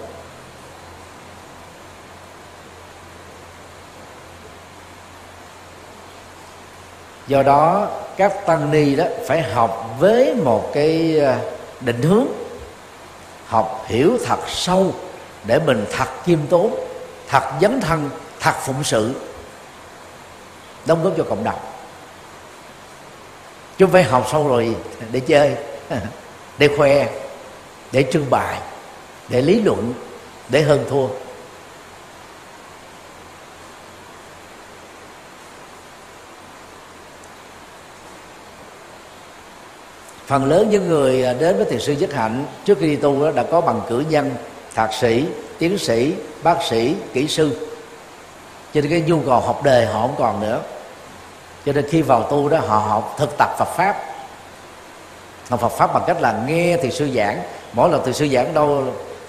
[7.31, 11.37] Do đó, các tăng ni đó phải học với một cái ờ,
[11.81, 12.27] định hướng,
[13.45, 14.93] học hiểu thật sâu
[15.43, 16.75] để mình thật khiêm tốn,
[17.27, 18.09] thật dấn thân,
[18.39, 19.13] thật phụng sự,
[20.85, 21.59] đóng góp cho cộng đồng.
[23.77, 24.75] Chứ phải học sâu rồi
[25.11, 25.55] để chơi,
[26.57, 27.07] để khoe,
[27.91, 28.57] để trưng bày,
[29.29, 29.93] để lý luận,
[30.49, 31.07] để hơn thua.
[40.31, 43.25] Phần lớn những người à, đến với thiền sư nhất hạnh trước khi đi tu
[43.25, 44.31] đó đã có bằng cử nhân,
[44.75, 45.25] thạc sĩ,
[45.59, 46.13] tiến sĩ,
[46.43, 47.67] bác sĩ, kỹ sư.
[48.73, 50.61] Cho nên cái nhu cầu học đề họ không còn nữa.
[51.65, 53.95] Cho nên khi vào tu đó họ học thực tập Phật pháp.
[55.49, 57.43] Học Phật pháp bằng cách là nghe thì sư giảng.
[57.73, 58.83] Mỗi lần từ sư giảng đâu,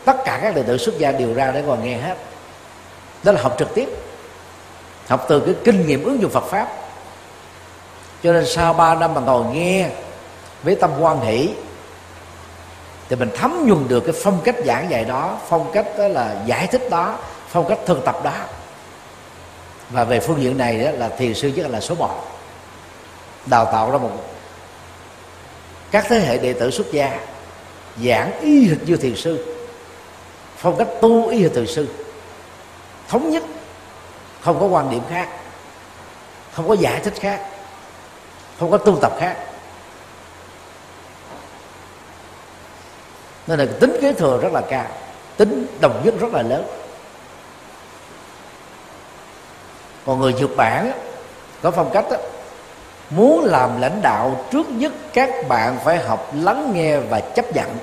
[0.04, 2.14] tất cả các đệ tử xuất gia đều ra để còn nghe hết.
[3.22, 3.88] Đó là học trực tiếp.
[5.08, 6.68] Học từ cái kinh nghiệm ứng dụng Phật pháp.
[8.22, 9.88] Cho nên sau 3 năm mà ngồi nghe
[10.62, 11.50] với tâm quan hỷ.
[13.08, 16.36] Thì mình thấm nhuần được cái phong cách giảng dạy đó, phong cách đó là
[16.46, 18.32] giải thích đó, phong cách thực tập đó.
[19.90, 22.24] Và về phương diện này đó là thiền sư nhất là số một,
[23.46, 24.10] đào tạo ra một
[25.90, 27.20] các thế hệ đệ tử xuất gia,
[28.04, 29.56] giảng y hệt như thiền sư,
[30.56, 31.88] phong cách tu y hệt thiền sư.
[33.08, 33.42] Thống nhất,
[34.40, 35.28] không có quan điểm khác,
[36.52, 37.46] không có giải thích khác,
[38.58, 39.36] không có tu tập khác.
[43.46, 44.86] Nên là tính kế thừa rất là cao
[45.36, 46.64] tính đồng nhất rất là lớn.
[50.06, 50.92] Còn người nhật bản
[51.62, 52.16] có phong cách đó,
[53.10, 57.76] muốn làm lãnh đạo trước nhất các bạn phải học lắng nghe và chấp nhận.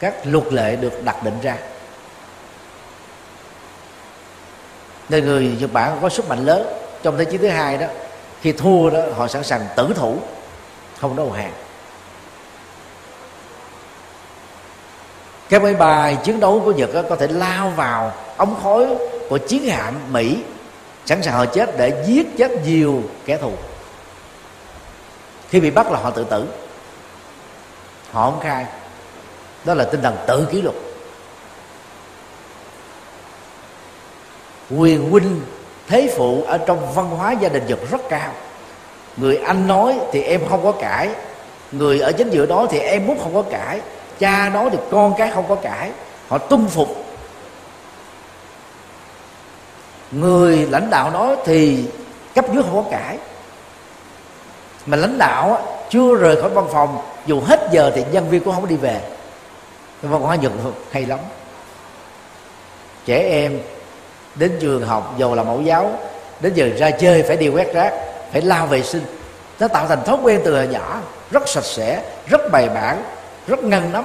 [0.00, 1.56] Các luật lệ được đặt định ra.
[5.08, 6.66] Nên người nhật bản có sức mạnh lớn.
[7.02, 7.86] Trong thế chiến thứ hai đó
[8.40, 10.16] khi thua đó họ sẵn sàng tử thủ
[11.00, 11.52] không đầu hàng.
[15.48, 18.86] Các máy bay chiến đấu của nhật có thể lao vào ống khói
[19.28, 20.38] của chiến hạm mỹ.
[21.06, 23.52] Sẵn sàng họ chết để giết chết nhiều kẻ thù.
[25.48, 26.46] Khi bị bắt là họ tự tử.
[28.12, 28.66] Họ không khai.
[29.64, 30.76] Đó là tinh thần tự kỷ luật.
[34.70, 35.40] Quyền huynh,
[35.88, 38.32] thế phụ ở trong văn hóa gia đình nhật rất cao.
[39.16, 41.08] Người anh nói thì em không có cãi.
[41.72, 43.80] Người ở chính giữa đó thì em muốn không có cãi
[44.18, 45.90] cha nói thì con cái không có cãi.
[46.28, 47.04] Họ tuân phục.
[50.10, 51.84] Người lãnh đạo nói thì
[52.34, 53.18] cấp dưới không có cãi.
[54.86, 58.54] Mà lãnh đạo chưa rời khỏi văn phòng, dù hết giờ thì nhân viên cũng
[58.54, 59.00] không đi về.
[60.02, 60.52] Văn hóa nhật
[60.90, 61.18] hay lắm.
[63.04, 63.60] Trẻ em
[64.34, 65.90] đến trường học dù là mẫu giáo,
[66.40, 67.92] đến giờ ra chơi phải đi quét rác,
[68.32, 69.04] phải lao vệ sinh.
[69.60, 71.00] Nó tạo thành thói quen từ nhỏ,
[71.30, 73.02] rất sạch sẽ, rất bài bản
[73.46, 74.04] rất ngăn nắp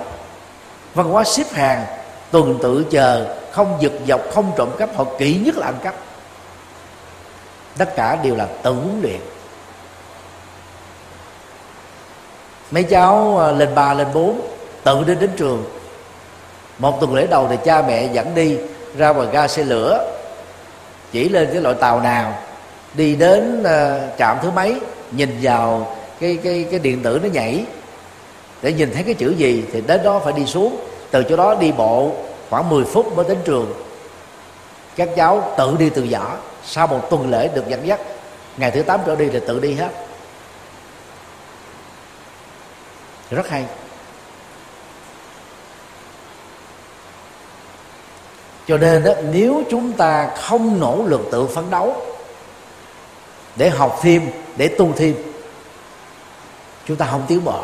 [0.94, 1.86] văn hóa xếp hàng,
[2.32, 5.96] tuần tự chờ, không giật dọc, không trộm cắp, họ kỹ nhất là ăn cắp.
[7.78, 9.20] Tất cả đều là tự huấn luyện
[12.72, 14.42] mấy cháu à, lên ba, lên bốn,
[14.84, 15.66] tự đi đến trường.
[16.78, 18.58] Một tuần lễ đầu thì cha mẹ dẫn đi,
[18.98, 20.18] ra ngoài ga xe lửa.
[21.12, 22.34] Chỉ lên cái loại tàu nào,
[22.94, 24.80] đi đến à, trạm thứ mấy,
[25.12, 27.66] nhìn vào cái cái cái điện tử nó nhảy
[28.62, 30.78] để nhìn thấy cái chữ gì thì đến đó phải đi xuống.
[31.12, 32.12] Từ chỗ đó đi bộ
[32.50, 33.74] khoảng 10 phút mới đến trường.
[34.96, 38.00] Các cháu tự đi từ nhỏ sau một tuần lễ được dẫn dắt,
[38.58, 39.90] ngày thứ tám trở đi là tự đi hết.
[43.32, 43.66] Rất hay.
[48.68, 51.96] Cho nên đó nếu chúng ta không nỗ lực tự phấn đấu
[53.56, 55.16] để học thêm, để tu thêm,
[56.86, 57.64] chúng ta không tiến bộ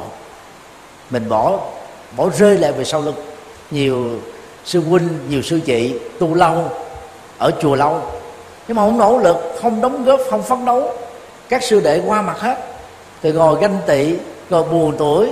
[1.09, 1.59] mình bỏ
[2.15, 3.15] bỏ rơi lại về sau lưng.
[3.71, 4.19] Nhiều
[4.65, 6.71] sư huynh, nhiều sư chị tu lâu,
[7.37, 8.01] ở chùa lâu.
[8.67, 10.91] Nhưng mà không nỗ lực, không đóng góp, không phấn đấu.
[11.49, 12.57] Các sư đệ qua mặt hết.
[13.23, 14.13] Rồi ngồi ganh tị
[14.49, 15.29] rồi buồn tuổi.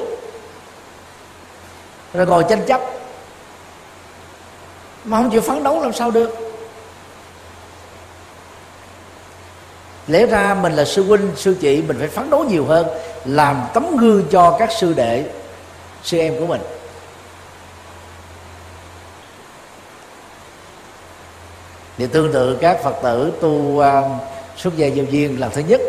[2.14, 2.82] Rồi ngồi tranh chấp.
[5.04, 6.38] Mà không chịu phấn đấu làm sao được.
[10.08, 12.88] Lẽ ra mình là sư huynh, sư chị, mình phải phấn đấu nhiều hơn,
[13.26, 15.24] làm tấm gương cho các sư đệ
[16.06, 16.62] sư em của mình.
[21.98, 24.06] Thì tương tự các phật tử tu à, uh,
[24.58, 25.82] xuất gia giao duyên lần thứ nhất.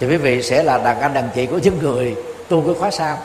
[0.00, 2.16] Thì quý vị sẽ là đàn anh đàn chị của những người
[2.48, 3.18] tu cái khóa sau.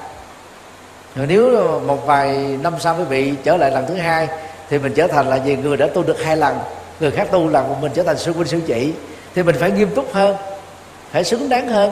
[1.15, 4.27] Rồi nếu một vài năm sau quý vị trở lại lần thứ hai
[4.69, 6.57] thì mình trở thành là gì người đã tu được hai lần
[6.99, 8.93] người khác tu lần mình trở thành sư huynh sư chị
[9.35, 10.35] thì mình phải nghiêm túc hơn
[11.11, 11.91] phải xứng đáng hơn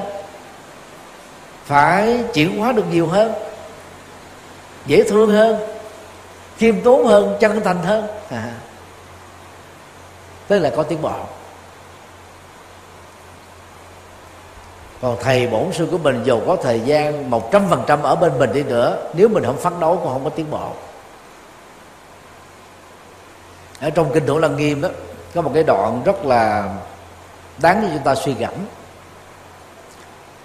[1.65, 3.33] phải chuyển hóa được nhiều hơn,
[4.85, 5.57] dễ thương hơn,
[6.57, 8.07] khiêm tốn hơn, chân thành hơn.
[8.29, 8.51] À.
[10.47, 11.15] tức là có tiến bộ
[15.03, 18.15] còn thầy bổn sư của mình dù có thời gian một trăm phần trăm ở
[18.15, 20.71] bên mình đi nữa, nếu mình không phấn đấu cũng không có tiến bộ
[23.79, 24.89] ở trong kinh thủ lăng nghiêm đó,
[25.35, 26.73] có một cái đoạn rất là
[27.61, 28.53] đáng cho chúng ta suy gẫm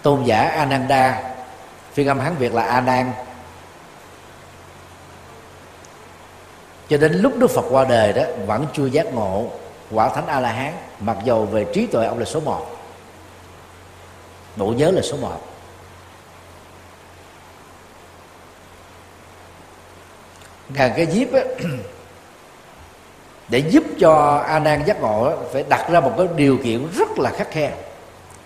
[0.08, 1.22] tôn giả ananda.
[1.92, 3.12] Phiên âm hán việt là a nan
[6.88, 9.50] cho đến lúc đức phật qua đời đó vẫn chưa giác ngộ
[9.90, 12.66] quả thánh a la hán mặc dầu về trí tuệ ông là số một.
[14.56, 15.40] Bộ nhớ là số một.
[20.68, 21.40] Ngàn cái diếp á,
[23.48, 27.18] để giúp cho a nan giác ngộ phải đặt ra một cái điều kiện rất
[27.18, 27.72] là khắc khe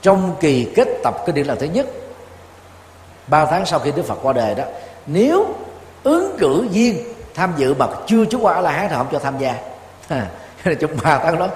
[0.02, 1.86] trong kỳ kết tập cái điện lần thứ nhất
[3.26, 4.64] ba tháng sau khi đức phật qua đời đó
[5.06, 5.46] nếu
[6.02, 9.18] ứng cử viên tham dự mà chưa chứng qua a la hán thì không cho
[9.18, 9.54] tham gia.
[10.08, 10.26] À,
[10.80, 11.48] trong ba tháng đó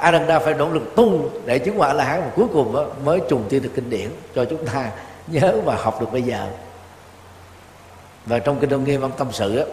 [0.00, 3.44] Ananda phải nỗ lực tu để chứng quả là hán và cuối cùng mới trùng
[3.48, 4.90] tiên được kinh điển cho chúng ta
[5.26, 6.46] nhớ và học được bây giờ.
[8.26, 9.72] Và trong kinh đông nghiêm ông tâm sự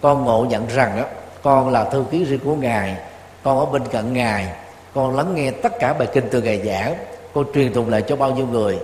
[0.00, 1.04] con ngộ nhận rằng
[1.42, 2.96] con là thư ký riêng của ngài
[3.42, 4.48] con ở bên cạnh ngài
[4.94, 6.94] con lắng nghe tất cả bài kinh từ ngài giảng
[7.34, 8.78] con truyền tụng lại cho bao nhiêu người,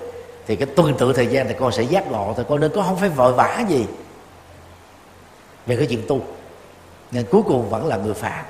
[0.47, 2.45] thì cái tuần tự thời gian thì con sẽ giác ngộ thôi.
[2.49, 3.87] Con nên có không phải vội vã gì
[5.67, 6.21] về cái chuyện tu.
[7.11, 8.45] Nên cuối cùng vẫn là người phạm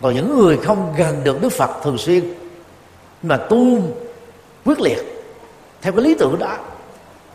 [0.00, 2.34] còn những người không gần được đức phật thường xuyên,
[3.22, 3.78] mà tu
[4.64, 4.98] quyết liệt,
[5.82, 6.56] theo cái lý tưởng đó,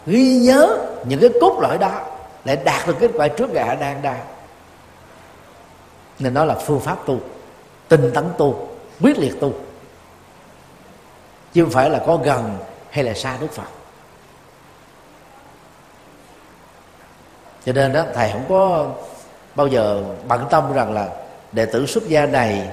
[0.06, 2.02] ghi nhớ những cái cốt lõi đó
[2.46, 4.20] để đạt được kết quả trước gà đang đang
[6.20, 7.20] nên đó là phương pháp tu,
[7.88, 8.70] tinh tấn tu,
[9.02, 9.54] quyết liệt tu
[11.56, 12.58] chứ không phải là có gần
[12.90, 13.68] hay là xa đức phật.
[17.66, 18.88] Cho nên đó, thầy không có
[19.56, 21.10] bao giờ bận tâm rằng là
[21.52, 22.70] đệ tử xuất gia này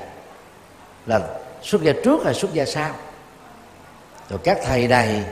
[1.07, 1.21] là
[1.63, 2.91] xuất gia trước hay xuất gia sau.
[4.31, 5.25] Rồi các thầy này,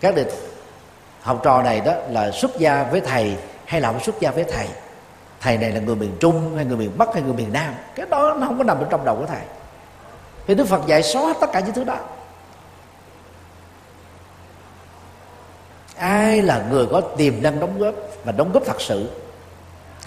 [0.00, 0.24] các đệ
[1.22, 4.44] học trò này đó là xuất gia với thầy hay là không xuất gia với
[4.44, 4.68] thầy?
[5.40, 7.74] Thầy này là người miền trung hay người miền bắc hay người miền nam?
[7.94, 9.42] Cái đó nó không có nằm ở trong đầu của thầy.
[10.46, 11.98] Thì đức phật dạy xóa tất cả những thứ đó.
[15.96, 17.94] Ai là người có tiềm năng đóng góp
[18.24, 19.10] và đóng góp thật sự?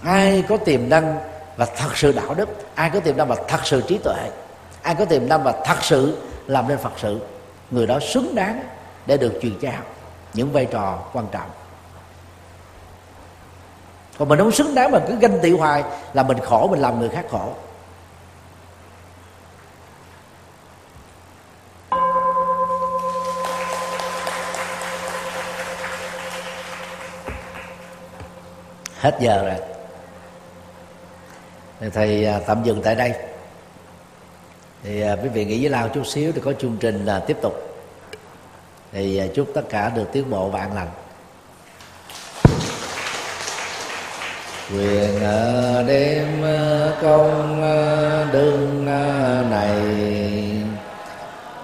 [0.03, 1.19] Ai có tiềm năng
[1.57, 2.49] và thật sự đạo đức?
[2.75, 4.29] Ai có tiềm năng và thật sự trí tuệ?
[4.81, 7.19] Ai có tiềm năng và thật sự làm nên phật sự?
[7.71, 8.63] Người đó xứng đáng
[9.05, 9.81] để được truyền trao
[10.33, 11.49] những vai trò quan trọng.
[14.17, 15.83] Còn mình không xứng đáng mà cứ ganh tị hoài
[16.13, 17.53] là mình khổ, mình làm người khác khổ.
[28.99, 29.55] Hết giờ rồi.
[31.79, 33.13] Thì thầy à, tạm dừng tại đây.
[34.83, 37.37] Thì à, quý vị nghĩ với lao chút xíu thì có chương trình là tiếp
[37.41, 37.53] tục.
[38.91, 40.89] Thì à, chúc tất cả được tiến bộ và an lành.
[44.73, 46.41] Quyền ở đêm
[47.01, 47.61] công
[48.31, 48.85] đương
[49.49, 49.81] này.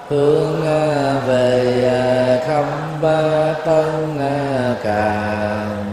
[0.07, 0.61] Hướng
[1.27, 4.17] về không ba tân
[4.83, 5.92] càng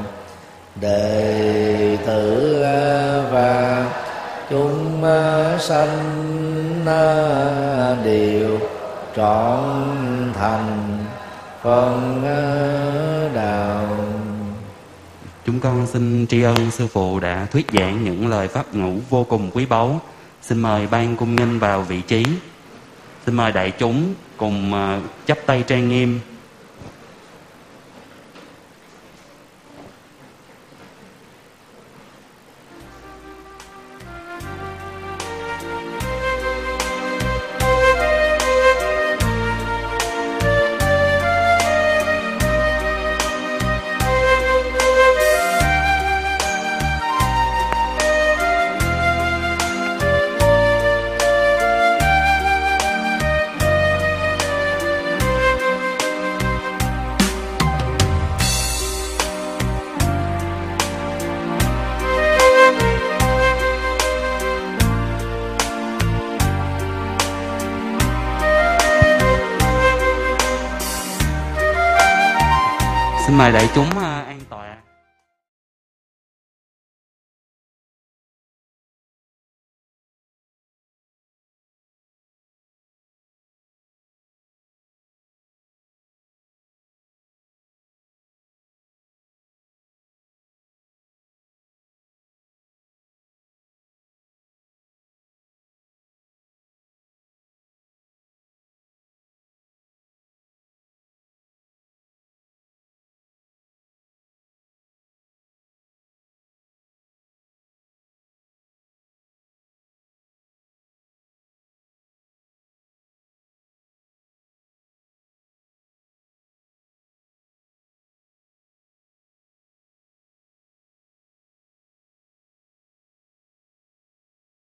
[0.81, 2.57] đệ tử
[3.33, 3.87] và
[4.51, 5.03] chúng
[5.59, 6.21] sanh
[8.05, 8.59] đều
[9.17, 9.65] trọn
[10.35, 10.99] thành
[11.63, 12.23] phần
[13.35, 13.87] đạo.
[15.47, 19.25] Chúng con xin tri ân sư phụ đã thuyết giảng những lời pháp ngữ vô
[19.25, 20.01] cùng quý báu.
[20.43, 22.25] Xin mời ban cung nghinh vào vị trí.
[23.27, 26.21] Xin mời đại chúng cùng à, chắp tay trang nghiêm.